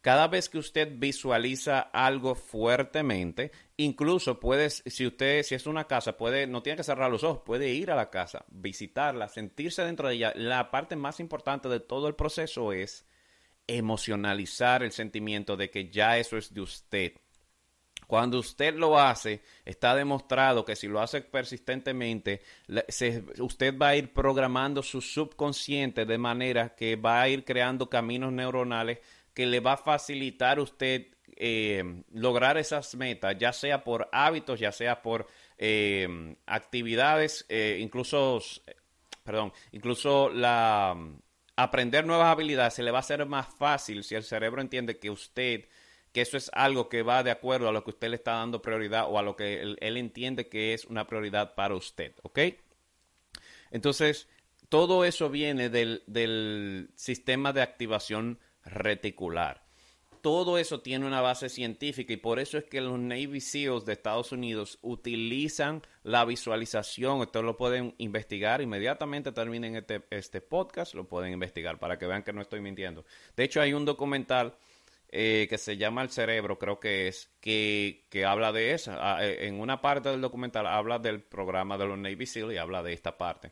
Cada 0.01 0.27
vez 0.27 0.47
que 0.47 0.59
usted 0.59 0.89
visualiza 0.95 1.79
algo 1.79 2.35
fuertemente, 2.35 3.51
incluso 3.77 4.39
puede, 4.39 4.69
si 4.69 5.05
usted, 5.05 5.43
si 5.43 5.55
es 5.55 5.65
una 5.65 5.85
casa, 5.85 6.15
puede, 6.15 6.47
no 6.47 6.61
tiene 6.61 6.77
que 6.77 6.83
cerrar 6.83 7.11
los 7.11 7.23
ojos, 7.23 7.41
puede 7.45 7.69
ir 7.71 7.91
a 7.91 7.95
la 7.95 8.09
casa, 8.09 8.45
visitarla, 8.47 9.27
sentirse 9.27 9.83
dentro 9.83 10.07
de 10.07 10.15
ella. 10.15 10.33
La 10.35 10.71
parte 10.71 10.95
más 10.95 11.19
importante 11.19 11.67
de 11.67 11.79
todo 11.79 12.07
el 12.07 12.15
proceso 12.15 12.71
es 12.71 13.05
emocionalizar 13.65 14.83
el 14.83 14.91
sentimiento 14.91 15.57
de 15.57 15.69
que 15.69 15.89
ya 15.89 16.17
eso 16.17 16.37
es 16.37 16.53
de 16.53 16.61
usted. 16.61 17.13
Cuando 18.07 18.39
usted 18.39 18.73
lo 18.75 18.97
hace, 18.97 19.41
está 19.65 19.93
demostrado 19.93 20.63
que 20.63 20.77
si 20.77 20.87
lo 20.87 21.01
hace 21.01 21.21
persistentemente, 21.21 22.41
usted 23.39 23.77
va 23.77 23.89
a 23.89 23.95
ir 23.97 24.13
programando 24.13 24.81
su 24.81 25.01
subconsciente 25.01 26.05
de 26.05 26.17
manera 26.17 26.73
que 26.73 26.95
va 26.95 27.21
a 27.21 27.27
ir 27.27 27.43
creando 27.43 27.89
caminos 27.89 28.31
neuronales 28.31 28.99
que 29.33 29.45
le 29.45 29.59
va 29.59 29.73
a 29.73 29.77
facilitar 29.77 30.57
a 30.57 30.61
usted 30.61 31.07
eh, 31.35 32.01
lograr 32.13 32.57
esas 32.57 32.95
metas, 32.95 33.37
ya 33.37 33.51
sea 33.53 33.83
por 33.83 34.09
hábitos, 34.11 34.59
ya 34.59 34.71
sea 34.71 35.01
por 35.01 35.27
eh, 35.57 36.35
actividades, 36.45 37.45
eh, 37.49 37.77
incluso, 37.79 38.41
perdón, 39.23 39.51
incluso 39.73 40.29
la 40.29 40.97
aprender 41.57 42.05
nuevas 42.05 42.27
habilidades 42.27 42.75
se 42.75 42.83
le 42.83 42.91
va 42.91 42.99
a 42.99 43.01
hacer 43.01 43.25
más 43.25 43.47
fácil 43.57 44.03
si 44.03 44.15
el 44.15 44.23
cerebro 44.23 44.61
entiende 44.61 44.97
que 44.97 45.09
usted 45.09 45.65
que 46.17 46.23
eso 46.23 46.35
es 46.35 46.49
algo 46.53 46.89
que 46.89 47.03
va 47.03 47.21
de 47.21 47.29
acuerdo 47.29 47.69
a 47.69 47.71
lo 47.71 47.83
que 47.83 47.91
usted 47.91 48.09
le 48.09 48.15
está 48.15 48.31
dando 48.31 48.59
prioridad 48.59 49.05
o 49.07 49.19
a 49.19 49.21
lo 49.21 49.35
que 49.35 49.61
él, 49.61 49.97
entiende 49.97 50.49
que 50.49 50.73
es 50.73 50.85
una 50.85 51.05
prioridad 51.05 51.53
para 51.53 51.75
usted, 51.75 52.15
¿ok? 52.23 52.39
Entonces, 53.69 54.27
todo 54.67 55.05
eso 55.05 55.29
viene 55.29 55.69
del, 55.69 56.01
del 56.07 56.89
sistema 56.95 57.53
de 57.53 57.61
activación 57.61 58.39
reticular. 58.65 59.63
Todo 60.21 60.57
eso 60.57 60.79
tiene 60.79 61.05
una 61.05 61.21
base 61.21 61.49
científica 61.49 62.13
y 62.13 62.17
por 62.17 62.39
eso 62.39 62.57
es 62.57 62.63
que 62.63 62.81
los 62.81 62.97
Navy 62.97 63.39
SEALs 63.39 63.85
de 63.85 63.93
Estados 63.93 64.31
Unidos 64.31 64.79
utilizan 64.81 65.83
la 66.01 66.25
visualización. 66.25 67.19
Ustedes 67.19 67.45
lo 67.45 67.57
pueden 67.57 67.93
investigar 67.99 68.63
inmediatamente 68.63 69.31
terminen 69.31 69.75
este, 69.75 70.01
este 70.09 70.41
podcast, 70.41 70.95
lo 70.95 71.07
pueden 71.07 71.31
investigar 71.31 71.77
para 71.77 71.99
que 71.99 72.07
vean 72.07 72.23
que 72.23 72.33
no 72.33 72.41
estoy 72.41 72.59
mintiendo. 72.59 73.05
De 73.35 73.43
hecho, 73.43 73.61
hay 73.61 73.73
un 73.73 73.85
documental 73.85 74.55
eh, 75.09 75.47
que 75.49 75.57
se 75.57 75.77
llama 75.77 76.01
El 76.01 76.09
Cerebro, 76.09 76.59
creo 76.59 76.79
que 76.79 77.07
es, 77.07 77.31
que, 77.39 78.05
que 78.09 78.25
habla 78.25 78.51
de 78.51 78.73
eso. 78.73 78.91
Ah, 78.93 79.25
eh, 79.25 79.47
en 79.47 79.59
una 79.59 79.81
parte 79.81 80.09
del 80.09 80.21
documental 80.21 80.67
habla 80.67 80.99
del 80.99 81.21
programa 81.21 81.77
de 81.77 81.85
los 81.85 81.97
Navy 81.97 82.25
SEAL 82.25 82.53
y 82.53 82.57
habla 82.57 82.83
de 82.83 82.93
esta 82.93 83.17
parte. 83.17 83.51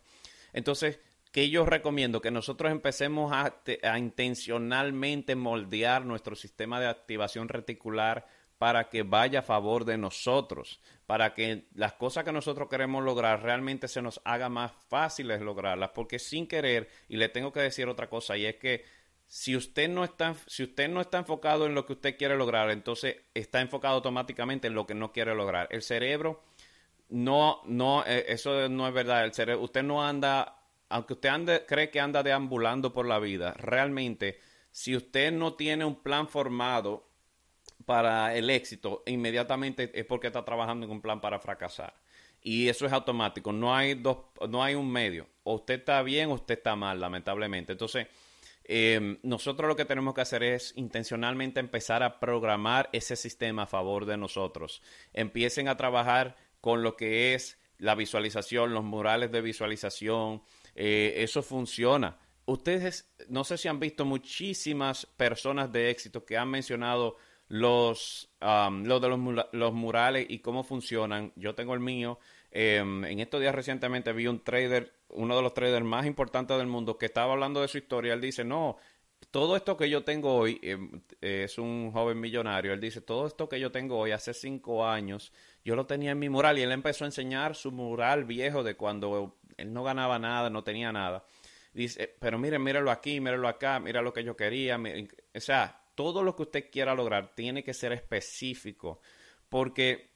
Entonces, 0.51 0.99
que 1.31 1.49
yo 1.49 1.65
recomiendo 1.65 2.21
que 2.21 2.31
nosotros 2.31 2.71
empecemos 2.71 3.31
a, 3.33 3.61
a 3.83 3.99
intencionalmente 3.99 5.35
moldear 5.35 6.05
nuestro 6.05 6.35
sistema 6.35 6.79
de 6.79 6.87
activación 6.87 7.49
reticular 7.49 8.25
para 8.57 8.89
que 8.89 9.03
vaya 9.03 9.39
a 9.39 9.43
favor 9.43 9.83
de 9.85 9.97
nosotros, 9.97 10.79
para 11.05 11.33
que 11.33 11.67
las 11.73 11.93
cosas 11.93 12.23
que 12.23 12.31
nosotros 12.31 12.69
queremos 12.69 13.03
lograr 13.03 13.43
realmente 13.43 13.87
se 13.87 14.01
nos 14.01 14.21
haga 14.23 14.49
más 14.49 14.71
fáciles 14.87 15.41
lograrlas, 15.41 15.89
porque 15.89 16.19
sin 16.19 16.47
querer, 16.47 16.89
y 17.09 17.17
le 17.17 17.29
tengo 17.29 17.51
que 17.51 17.59
decir 17.59 17.87
otra 17.87 18.09
cosa, 18.09 18.37
y 18.37 18.45
es 18.45 18.55
que 18.55 18.85
si 19.27 19.55
usted 19.55 19.89
no 19.89 20.03
está, 20.03 20.35
si 20.47 20.63
usted 20.63 20.89
no 20.89 21.01
está 21.01 21.17
enfocado 21.17 21.65
en 21.65 21.75
lo 21.75 21.85
que 21.85 21.93
usted 21.93 22.17
quiere 22.17 22.35
lograr, 22.37 22.69
entonces 22.69 23.17
está 23.33 23.61
enfocado 23.61 23.95
automáticamente 23.95 24.67
en 24.67 24.75
lo 24.75 24.85
que 24.85 24.93
no 24.93 25.11
quiere 25.11 25.33
lograr. 25.35 25.67
El 25.71 25.81
cerebro 25.81 26.43
no, 27.09 27.61
no, 27.65 28.03
eh, 28.05 28.25
eso 28.29 28.69
no 28.69 28.87
es 28.87 28.93
verdad. 28.93 29.25
El 29.25 29.33
cerebro, 29.33 29.63
usted 29.63 29.83
no 29.83 30.03
anda, 30.05 30.59
aunque 30.89 31.13
usted 31.13 31.29
ande, 31.29 31.65
cree 31.65 31.89
que 31.89 31.99
anda 31.99 32.23
deambulando 32.23 32.93
por 32.93 33.05
la 33.07 33.19
vida, 33.19 33.53
realmente, 33.53 34.39
si 34.71 34.95
usted 34.95 35.31
no 35.31 35.53
tiene 35.53 35.85
un 35.85 36.01
plan 36.01 36.27
formado 36.27 37.07
para 37.85 38.35
el 38.35 38.49
éxito, 38.49 39.03
inmediatamente 39.05 39.91
es 39.93 40.05
porque 40.05 40.27
está 40.27 40.43
trabajando 40.43 40.85
en 40.85 40.91
un 40.91 41.01
plan 41.01 41.21
para 41.21 41.39
fracasar. 41.39 41.93
Y 42.41 42.69
eso 42.69 42.85
es 42.85 42.93
automático. 42.93 43.51
No 43.51 43.75
hay 43.75 43.95
dos, 43.95 44.17
no 44.49 44.63
hay 44.63 44.75
un 44.75 44.91
medio. 44.91 45.27
O 45.43 45.55
usted 45.55 45.79
está 45.79 46.01
bien 46.03 46.29
o 46.29 46.35
usted 46.35 46.57
está 46.57 46.75
mal, 46.75 46.99
lamentablemente. 46.99 47.71
Entonces, 47.71 48.07
Em, 48.67 49.19
nosotros 49.21 49.67
lo 49.67 49.75
que 49.75 49.85
tenemos 49.85 50.15
que 50.15 50.21
hacer 50.21 50.41
es 50.41 50.73
intencionalmente 50.75 51.59
empezar 51.59 52.01
a 52.01 52.19
programar 52.19 52.89
ese 52.93 53.15
sistema 53.15 53.63
a 53.63 53.67
favor 53.67 54.05
de 54.05 54.17
nosotros. 54.17 54.81
Empiecen 55.13 55.67
a 55.67 55.77
trabajar 55.77 56.35
con 56.61 56.81
lo 56.81 56.95
que 56.95 57.35
es 57.35 57.59
la 57.77 57.93
visualización, 57.93 58.73
los 58.73 58.83
murales 58.83 59.31
de 59.31 59.41
visualización. 59.41 60.41
Eh, 60.73 61.13
eso 61.17 61.43
funciona. 61.43 62.17
Ustedes, 62.45 63.13
no 63.29 63.43
sé 63.43 63.57
si 63.57 63.67
han 63.67 63.79
visto 63.79 64.03
muchísimas 64.03 65.05
personas 65.05 65.71
de 65.71 65.91
éxito 65.91 66.25
que 66.25 66.37
han 66.37 66.49
mencionado 66.49 67.17
los, 67.47 68.29
de 68.39 69.09
los, 69.09 69.45
los, 69.51 69.73
murales 69.73 70.25
y 70.29 70.39
cómo 70.39 70.63
funcionan. 70.63 71.31
Yo 71.35 71.55
tengo 71.55 71.73
el 71.73 71.79
mío. 71.79 72.19
Em, 72.51 73.03
en 73.05 73.19
estos 73.19 73.41
días 73.41 73.53
recientemente 73.53 74.13
vi 74.13 74.27
un 74.27 74.43
trader 74.43 74.95
uno 75.09 75.35
de 75.35 75.41
los 75.41 75.53
traders 75.53 75.85
más 75.85 76.05
importantes 76.05 76.57
del 76.57 76.67
mundo, 76.67 76.97
que 76.97 77.07
estaba 77.07 77.33
hablando 77.33 77.61
de 77.61 77.67
su 77.67 77.77
historia, 77.77 78.13
él 78.13 78.21
dice, 78.21 78.43
no, 78.43 78.77
todo 79.31 79.55
esto 79.55 79.77
que 79.77 79.89
yo 79.89 80.03
tengo 80.03 80.33
hoy, 80.35 80.59
em, 80.61 81.01
es 81.21 81.57
un 81.57 81.91
joven 81.91 82.19
millonario, 82.19 82.73
él 82.73 82.79
dice, 82.79 83.01
todo 83.01 83.27
esto 83.27 83.49
que 83.49 83.59
yo 83.59 83.71
tengo 83.71 83.97
hoy, 83.97 84.11
hace 84.11 84.33
cinco 84.33 84.85
años, 84.85 85.31
yo 85.63 85.75
lo 85.75 85.85
tenía 85.85 86.11
en 86.11 86.19
mi 86.19 86.29
mural 86.29 86.57
y 86.57 86.61
él 86.61 86.71
empezó 86.71 87.05
a 87.05 87.07
enseñar 87.07 87.55
su 87.55 87.71
mural 87.71 88.25
viejo 88.25 88.63
de 88.63 88.75
cuando 88.75 89.37
él 89.57 89.73
no 89.73 89.83
ganaba 89.83 90.19
nada, 90.19 90.49
no 90.49 90.63
tenía 90.63 90.91
nada. 90.91 91.25
Dice, 91.73 92.15
pero 92.19 92.37
miren, 92.37 92.63
míralo 92.63 92.89
aquí, 92.91 93.19
míralo 93.19 93.47
acá, 93.49 93.79
mira 93.79 94.01
lo 94.01 94.13
que 94.13 94.23
yo 94.23 94.35
quería. 94.37 94.79
O 95.35 95.39
sea, 95.41 95.81
todo 95.95 96.23
lo 96.23 96.35
que 96.35 96.43
usted 96.43 96.69
quiera 96.71 96.93
lograr 96.93 97.33
tiene 97.35 97.63
que 97.63 97.73
ser 97.73 97.93
específico, 97.93 98.99
porque 99.49 100.11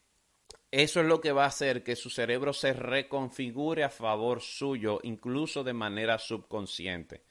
eso 0.72 1.02
es 1.02 1.08
lo 1.08 1.20
que 1.20 1.32
va 1.32 1.46
a 1.46 1.48
hacer 1.48 1.84
que 1.84 1.96
su 1.96 2.10
cerebro 2.10 2.54
se 2.54 2.74
reconfigure 2.74 3.84
a 3.84 3.90
favor 3.90 4.42
suyo, 4.42 5.00
incluso 5.04 5.64
de 5.64 5.74
manera 5.74 6.20
subconsciente. 6.20 7.24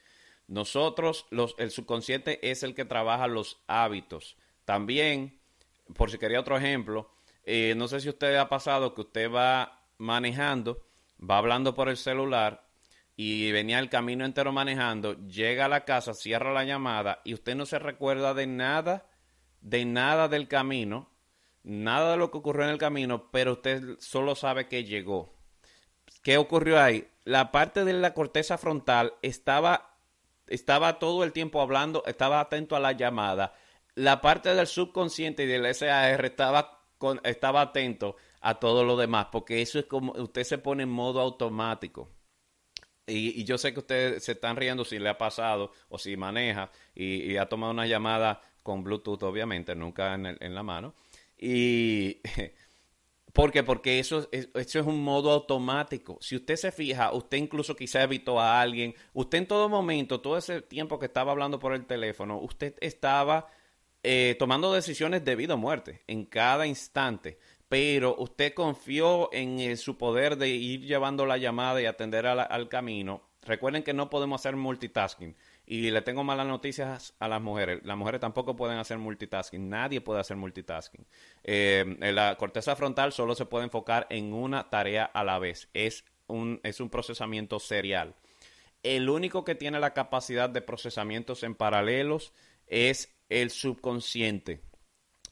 Nosotros, 0.48 1.26
el 1.58 1.70
subconsciente 1.70 2.50
es 2.50 2.62
el 2.62 2.74
que 2.74 2.84
trabaja 2.84 3.28
los 3.28 3.62
hábitos. 3.66 4.36
También, 4.64 5.40
por 5.94 6.10
si 6.10 6.18
quería 6.18 6.40
otro 6.40 6.56
ejemplo, 6.56 7.10
eh, 7.44 7.74
no 7.76 7.86
sé 7.86 8.00
si 8.00 8.08
usted 8.08 8.34
ha 8.36 8.48
pasado 8.48 8.94
que 8.94 9.02
usted 9.02 9.30
va 9.30 9.86
manejando, 9.98 10.86
va 11.18 11.38
hablando 11.38 11.74
por 11.74 11.88
el 11.88 11.96
celular 11.96 12.67
y 13.18 13.52
venía 13.52 13.80
el 13.80 13.90
camino 13.90 14.24
entero 14.24 14.52
manejando, 14.52 15.14
llega 15.26 15.66
a 15.66 15.68
la 15.68 15.84
casa, 15.84 16.14
cierra 16.14 16.54
la 16.54 16.64
llamada 16.64 17.20
y 17.24 17.34
usted 17.34 17.54
no 17.54 17.66
se 17.66 17.78
recuerda 17.78 18.32
de 18.32 18.46
nada, 18.46 19.10
de 19.60 19.84
nada 19.84 20.28
del 20.28 20.48
camino 20.48 21.10
nada 21.68 22.12
de 22.12 22.16
lo 22.16 22.30
que 22.30 22.38
ocurrió 22.38 22.64
en 22.64 22.70
el 22.70 22.78
camino, 22.78 23.30
pero 23.30 23.52
usted 23.52 23.98
solo 24.00 24.34
sabe 24.34 24.68
que 24.68 24.84
llegó. 24.84 25.34
¿Qué 26.22 26.38
ocurrió 26.38 26.80
ahí? 26.80 27.08
La 27.24 27.52
parte 27.52 27.84
de 27.84 27.92
la 27.92 28.14
corteza 28.14 28.58
frontal 28.58 29.14
estaba, 29.22 29.96
estaba 30.46 30.98
todo 30.98 31.24
el 31.24 31.32
tiempo 31.32 31.60
hablando, 31.60 32.02
estaba 32.06 32.40
atento 32.40 32.74
a 32.74 32.80
la 32.80 32.92
llamada. 32.92 33.54
La 33.94 34.20
parte 34.20 34.54
del 34.54 34.66
subconsciente 34.66 35.44
y 35.44 35.46
del 35.46 35.72
SAR 35.74 36.24
estaba, 36.24 36.84
con, 36.96 37.20
estaba 37.24 37.60
atento 37.60 38.16
a 38.40 38.54
todo 38.54 38.84
lo 38.84 38.96
demás, 38.96 39.26
porque 39.30 39.60
eso 39.60 39.78
es 39.78 39.84
como 39.84 40.12
usted 40.12 40.44
se 40.44 40.58
pone 40.58 40.84
en 40.84 40.90
modo 40.90 41.20
automático. 41.20 42.10
Y, 43.08 43.44
yo 43.44 43.58
sé 43.58 43.72
que 43.72 43.80
ustedes 43.80 44.22
se 44.22 44.32
están 44.32 44.56
riendo 44.56 44.84
si 44.84 44.98
le 44.98 45.08
ha 45.08 45.18
pasado 45.18 45.72
o 45.88 45.98
si 45.98 46.16
maneja 46.16 46.70
y, 46.94 47.36
ha 47.36 47.48
tomado 47.48 47.72
una 47.72 47.86
llamada 47.86 48.42
con 48.62 48.84
Bluetooth, 48.84 49.22
obviamente, 49.22 49.74
nunca 49.74 50.14
en, 50.14 50.26
en 50.26 50.54
la 50.54 50.62
mano. 50.62 50.94
Y 51.38 52.20
¿Por 53.38 53.52
qué? 53.52 53.62
Porque 53.62 54.00
eso, 54.00 54.28
eso 54.32 54.80
es 54.80 54.86
un 54.86 55.04
modo 55.04 55.30
automático. 55.30 56.18
Si 56.20 56.34
usted 56.34 56.56
se 56.56 56.72
fija, 56.72 57.12
usted 57.12 57.36
incluso 57.36 57.76
quizá 57.76 58.02
evitó 58.02 58.40
a 58.40 58.60
alguien, 58.60 58.96
usted 59.12 59.38
en 59.38 59.46
todo 59.46 59.68
momento, 59.68 60.20
todo 60.20 60.36
ese 60.36 60.60
tiempo 60.60 60.98
que 60.98 61.06
estaba 61.06 61.30
hablando 61.30 61.60
por 61.60 61.72
el 61.72 61.86
teléfono, 61.86 62.38
usted 62.40 62.74
estaba 62.80 63.46
eh, 64.02 64.34
tomando 64.40 64.72
decisiones 64.72 65.24
de 65.24 65.36
vida 65.36 65.54
o 65.54 65.56
muerte 65.56 66.02
en 66.08 66.24
cada 66.24 66.66
instante, 66.66 67.38
pero 67.68 68.16
usted 68.18 68.54
confió 68.54 69.32
en 69.32 69.76
su 69.76 69.98
poder 69.98 70.36
de 70.36 70.48
ir 70.48 70.86
llevando 70.86 71.26
la 71.26 71.36
llamada 71.36 71.80
y 71.82 71.86
atender 71.86 72.26
al 72.26 72.68
camino. 72.68 73.22
Recuerden 73.42 73.82
que 73.82 73.94
no 73.94 74.10
podemos 74.10 74.40
hacer 74.40 74.56
multitasking. 74.56 75.36
Y 75.64 75.90
le 75.90 76.02
tengo 76.02 76.24
malas 76.24 76.46
noticias 76.46 77.14
a 77.18 77.28
las 77.28 77.42
mujeres. 77.42 77.80
Las 77.84 77.96
mujeres 77.96 78.20
tampoco 78.20 78.56
pueden 78.56 78.78
hacer 78.78 78.98
multitasking. 78.98 79.68
Nadie 79.68 80.00
puede 80.00 80.20
hacer 80.20 80.36
multitasking. 80.36 81.06
Eh, 81.44 81.96
la 82.12 82.36
corteza 82.36 82.74
frontal 82.74 83.12
solo 83.12 83.34
se 83.34 83.46
puede 83.46 83.64
enfocar 83.64 84.06
en 84.08 84.32
una 84.32 84.70
tarea 84.70 85.04
a 85.04 85.24
la 85.24 85.38
vez. 85.38 85.68
Es 85.74 86.04
un, 86.26 86.60
es 86.62 86.80
un 86.80 86.88
procesamiento 86.88 87.58
serial. 87.58 88.14
El 88.82 89.10
único 89.10 89.44
que 89.44 89.54
tiene 89.54 89.80
la 89.80 89.92
capacidad 89.92 90.48
de 90.48 90.62
procesamientos 90.62 91.42
en 91.42 91.54
paralelos 91.54 92.32
es 92.66 93.14
el 93.28 93.50
subconsciente. 93.50 94.62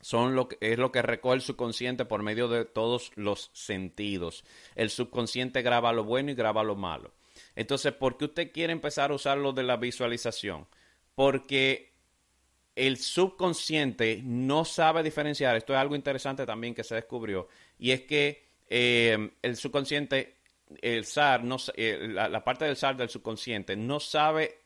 Son 0.01 0.35
lo 0.35 0.49
que, 0.49 0.59
es 0.61 0.79
lo 0.79 0.93
que 0.93 1.03
recoge 1.03 1.37
el 1.37 1.41
subconsciente 1.41 2.05
por 2.05 2.23
medio 2.23 2.49
de 2.49 2.65
todos 2.65 3.13
los 3.17 3.51
sentidos. 3.53 4.45
El 4.75 4.91
subconsciente 4.91 5.63
graba 5.63 5.93
lo 5.93 6.05
bueno 6.05 6.31
y 6.31 6.35
graba 6.35 6.63
lo 6.63 6.77
malo. 6.77 7.13
Entonces, 7.55 7.93
¿por 7.93 8.17
qué 8.17 8.27
usted 8.27 8.53
quiere 8.53 8.73
empezar 8.73 9.11
a 9.11 9.15
usar 9.15 9.39
lo 9.39 9.53
de 9.53 9.63
la 9.63 9.77
visualización? 9.77 10.67
Porque 11.15 11.93
el 12.77 12.99
subconsciente 12.99 14.21
no 14.23 14.65
sabe 14.67 15.03
diferenciar, 15.03 15.57
esto 15.57 15.73
es 15.73 15.79
algo 15.79 15.97
interesante 15.97 16.45
también 16.45 16.75
que 16.75 16.85
se 16.85 16.95
descubrió, 16.95 17.49
y 17.79 17.91
es 17.91 18.03
que 18.03 18.45
eh, 18.69 19.31
el 19.41 19.57
subconsciente, 19.57 20.37
el 20.83 21.07
SAR, 21.07 21.43
no, 21.43 21.57
eh, 21.75 22.07
la, 22.11 22.45
parte 22.45 22.67
del 22.67 22.77
SAR 22.77 22.97
del 22.97 23.09
subconsciente 23.09 23.77
no 23.77 23.99
sabe, 23.99 24.59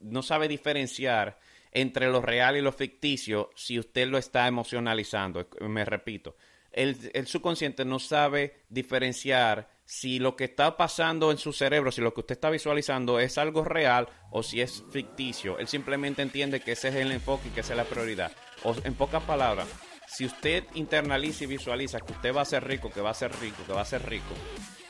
no 0.00 0.22
sabe 0.22 0.48
diferenciar 0.48 1.38
entre 1.72 2.10
lo 2.10 2.20
real 2.20 2.56
y 2.56 2.60
lo 2.60 2.72
ficticio 2.72 3.50
si 3.54 3.78
usted 3.78 4.08
lo 4.08 4.18
está 4.18 4.46
emocionalizando. 4.46 5.48
Me 5.60 5.84
repito, 5.84 6.36
el, 6.72 7.26
subconsciente 7.26 7.84
no 7.84 7.98
sabe 7.98 8.62
diferenciar 8.68 9.70
si 9.84 10.20
lo 10.20 10.36
que 10.36 10.44
está 10.44 10.76
pasando 10.76 11.32
en 11.32 11.38
su 11.38 11.52
cerebro, 11.52 11.90
si 11.90 12.00
lo 12.00 12.14
que 12.14 12.20
usted 12.20 12.34
está 12.34 12.48
visualizando 12.50 13.18
es 13.18 13.38
algo 13.38 13.64
real 13.64 14.08
o 14.30 14.42
si 14.42 14.60
es 14.60 14.84
ficticio. 14.90 15.58
Él 15.58 15.66
simplemente 15.66 16.22
entiende 16.22 16.60
que 16.60 16.72
ese 16.72 16.88
es 16.88 16.94
el 16.94 17.10
enfoque 17.10 17.48
y 17.48 17.50
que 17.50 17.60
esa 17.60 17.72
es 17.72 17.76
la 17.76 17.84
prioridad. 17.84 18.30
O 18.62 18.74
en 18.84 18.94
pocas 18.94 19.22
palabras, 19.24 19.66
si 20.06 20.26
usted 20.26 20.64
internaliza 20.74 21.44
y 21.44 21.48
visualiza 21.48 22.00
que 22.00 22.12
usted 22.12 22.34
va 22.34 22.42
a 22.42 22.44
ser 22.44 22.64
rico, 22.64 22.90
que 22.90 23.00
va 23.00 23.10
a 23.10 23.14
ser 23.14 23.32
rico, 23.40 23.64
que 23.66 23.72
va 23.72 23.80
a 23.80 23.84
ser 23.84 24.08
rico, 24.08 24.34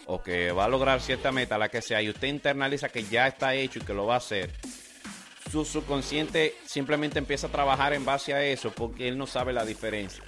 o 0.06 0.22
que 0.22 0.52
va 0.52 0.66
a 0.66 0.68
lograr 0.68 1.00
cierta 1.00 1.32
meta, 1.32 1.56
la 1.56 1.68
que 1.68 1.80
sea, 1.80 2.02
y 2.02 2.10
usted 2.10 2.28
internaliza 2.28 2.88
que 2.90 3.04
ya 3.04 3.26
está 3.26 3.54
hecho 3.54 3.78
y 3.78 3.82
que 3.82 3.94
lo 3.94 4.06
va 4.06 4.14
a 4.14 4.18
hacer, 4.18 4.50
su 5.50 5.64
subconsciente 5.64 6.54
simplemente 6.64 7.18
empieza 7.18 7.48
a 7.48 7.52
trabajar 7.52 7.92
en 7.92 8.04
base 8.04 8.34
a 8.34 8.42
eso 8.42 8.70
porque 8.70 9.08
él 9.08 9.18
no 9.18 9.26
sabe 9.26 9.52
la 9.52 9.64
diferencia. 9.64 10.22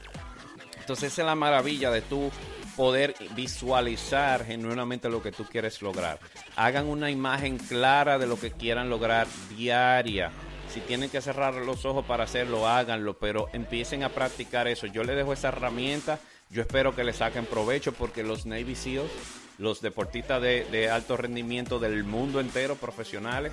Entonces 0.80 1.12
esa 1.12 1.22
es 1.22 1.26
la 1.26 1.34
maravilla 1.34 1.90
de 1.90 2.02
tú 2.02 2.30
poder 2.76 3.14
visualizar 3.36 4.44
genuinamente 4.44 5.08
lo 5.08 5.22
que 5.22 5.32
tú 5.32 5.44
quieres 5.44 5.80
lograr. 5.82 6.18
Hagan 6.56 6.86
una 6.86 7.10
imagen 7.10 7.58
clara 7.58 8.18
de 8.18 8.26
lo 8.26 8.38
que 8.38 8.50
quieran 8.50 8.90
lograr 8.90 9.26
diaria. 9.56 10.32
Si 10.72 10.80
tienen 10.80 11.10
que 11.10 11.20
cerrar 11.20 11.54
los 11.54 11.84
ojos 11.84 12.04
para 12.04 12.24
hacerlo, 12.24 12.66
háganlo, 12.66 13.18
pero 13.18 13.48
empiecen 13.52 14.02
a 14.04 14.08
practicar 14.08 14.68
eso. 14.68 14.86
Yo 14.86 15.04
les 15.04 15.16
dejo 15.16 15.32
esa 15.32 15.48
herramienta. 15.48 16.18
Yo 16.50 16.62
espero 16.62 16.96
que 16.96 17.04
le 17.04 17.12
saquen 17.12 17.46
provecho 17.46 17.92
porque 17.92 18.22
los 18.22 18.46
Navy 18.46 18.74
SEALs, 18.74 19.10
los 19.58 19.80
deportistas 19.82 20.40
de, 20.40 20.90
alto 20.90 21.16
rendimiento 21.16 21.78
del 21.78 22.04
mundo 22.04 22.40
entero, 22.40 22.76
profesionales, 22.76 23.52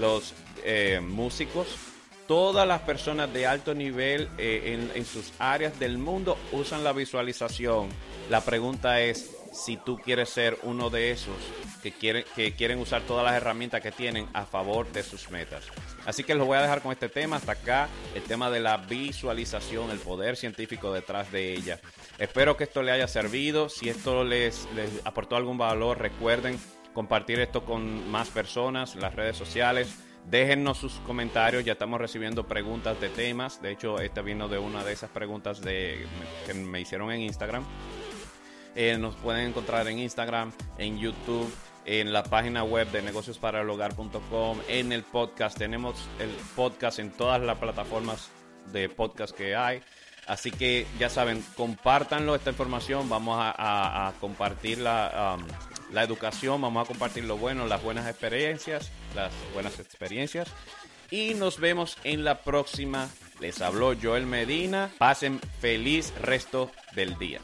los 0.00 0.34
eh, 0.64 1.00
músicos, 1.02 1.68
todas 2.26 2.66
las 2.66 2.82
personas 2.82 3.32
de 3.32 3.46
alto 3.46 3.74
nivel 3.74 4.28
eh, 4.38 4.88
en, 4.94 5.04
sus 5.04 5.32
áreas 5.38 5.78
del 5.78 5.98
mundo 5.98 6.38
usan 6.52 6.84
la 6.84 6.92
visualización 6.92 7.88
la 8.30 8.40
pregunta 8.40 9.00
es 9.00 9.30
si 9.52 9.76
tú 9.76 9.98
quieres 9.98 10.30
ser 10.30 10.56
uno 10.62 10.88
de 10.88 11.10
esos 11.10 11.36
que 11.82 11.92
quieren, 11.92 12.24
que 12.34 12.54
quieren 12.54 12.78
usar 12.78 13.02
todas 13.02 13.24
las 13.24 13.34
herramientas 13.34 13.82
que 13.82 13.92
tienen 13.92 14.26
a 14.32 14.46
favor 14.46 14.90
de 14.92 15.02
sus 15.02 15.30
metas. 15.30 15.64
Así 16.06 16.24
que 16.24 16.34
los 16.34 16.46
voy 16.46 16.56
a 16.56 16.62
dejar 16.62 16.80
con 16.80 16.92
este 16.92 17.10
tema 17.10 17.36
hasta 17.36 17.52
acá, 17.52 17.88
el 18.14 18.22
tema 18.22 18.50
de 18.50 18.60
la 18.60 18.78
visualización, 18.78 19.90
el 19.90 19.98
poder 19.98 20.36
científico 20.36 20.92
detrás 20.92 21.30
de 21.30 21.52
ella. 21.52 21.80
Espero 22.18 22.56
que 22.56 22.64
esto 22.64 22.82
le 22.82 22.92
haya 22.92 23.06
servido. 23.06 23.68
Si 23.68 23.90
esto 23.90 24.24
les, 24.24 24.66
les 24.74 24.88
aportó 25.04 25.36
algún 25.36 25.58
valor, 25.58 25.98
recuerden 25.98 26.58
compartir 26.92 27.40
esto 27.40 27.64
con 27.64 28.10
más 28.10 28.30
personas, 28.30 28.96
las 28.96 29.14
redes 29.14 29.36
sociales. 29.36 29.98
Déjennos 30.30 30.78
sus 30.78 30.94
comentarios, 31.00 31.64
ya 31.64 31.72
estamos 31.72 32.00
recibiendo 32.00 32.46
preguntas 32.46 33.00
de 33.00 33.08
temas. 33.08 33.60
De 33.60 33.72
hecho, 33.72 33.98
esta 33.98 34.22
vino 34.22 34.48
de 34.48 34.58
una 34.58 34.84
de 34.84 34.92
esas 34.92 35.10
preguntas 35.10 35.60
que 35.60 36.54
me 36.54 36.80
hicieron 36.80 37.10
en 37.10 37.22
Instagram. 37.22 37.64
Eh, 38.74 38.96
nos 38.98 39.16
pueden 39.16 39.48
encontrar 39.48 39.86
en 39.88 39.98
Instagram, 39.98 40.52
en 40.78 40.98
YouTube, 40.98 41.52
en 41.84 42.12
la 42.12 42.22
página 42.22 42.62
web 42.62 42.90
de 42.90 43.02
negociosparalhogar.com, 43.02 44.58
en 44.68 44.92
el 44.92 45.02
podcast. 45.02 45.58
Tenemos 45.58 45.96
el 46.20 46.30
podcast 46.54 46.98
en 46.98 47.10
todas 47.10 47.40
las 47.42 47.58
plataformas 47.58 48.30
de 48.72 48.88
podcast 48.88 49.36
que 49.36 49.56
hay. 49.56 49.82
Así 50.26 50.52
que 50.52 50.86
ya 50.98 51.08
saben, 51.08 51.44
compártanlo 51.56 52.34
esta 52.34 52.50
información. 52.50 53.08
Vamos 53.08 53.36
a, 53.40 54.12
compartir 54.20 54.78
la, 54.78 55.36
um, 55.36 55.46
la 55.92 56.02
educación, 56.02 56.60
vamos 56.60 56.84
a 56.84 56.88
compartir 56.88 57.24
lo 57.24 57.36
bueno, 57.36 57.66
las 57.66 57.82
buenas 57.82 58.08
experiencias, 58.08 58.90
las 59.14 59.32
buenas 59.54 59.78
experiencias. 59.78 60.48
Y 61.10 61.34
nos 61.34 61.60
vemos 61.60 61.98
en 62.04 62.24
la 62.24 62.42
próxima. 62.42 63.08
Les 63.40 63.60
habló 63.60 63.94
Joel 64.00 64.26
Medina. 64.26 64.90
Pasen 64.98 65.40
feliz 65.60 66.12
resto 66.22 66.70
del 66.94 67.18
día. 67.18 67.40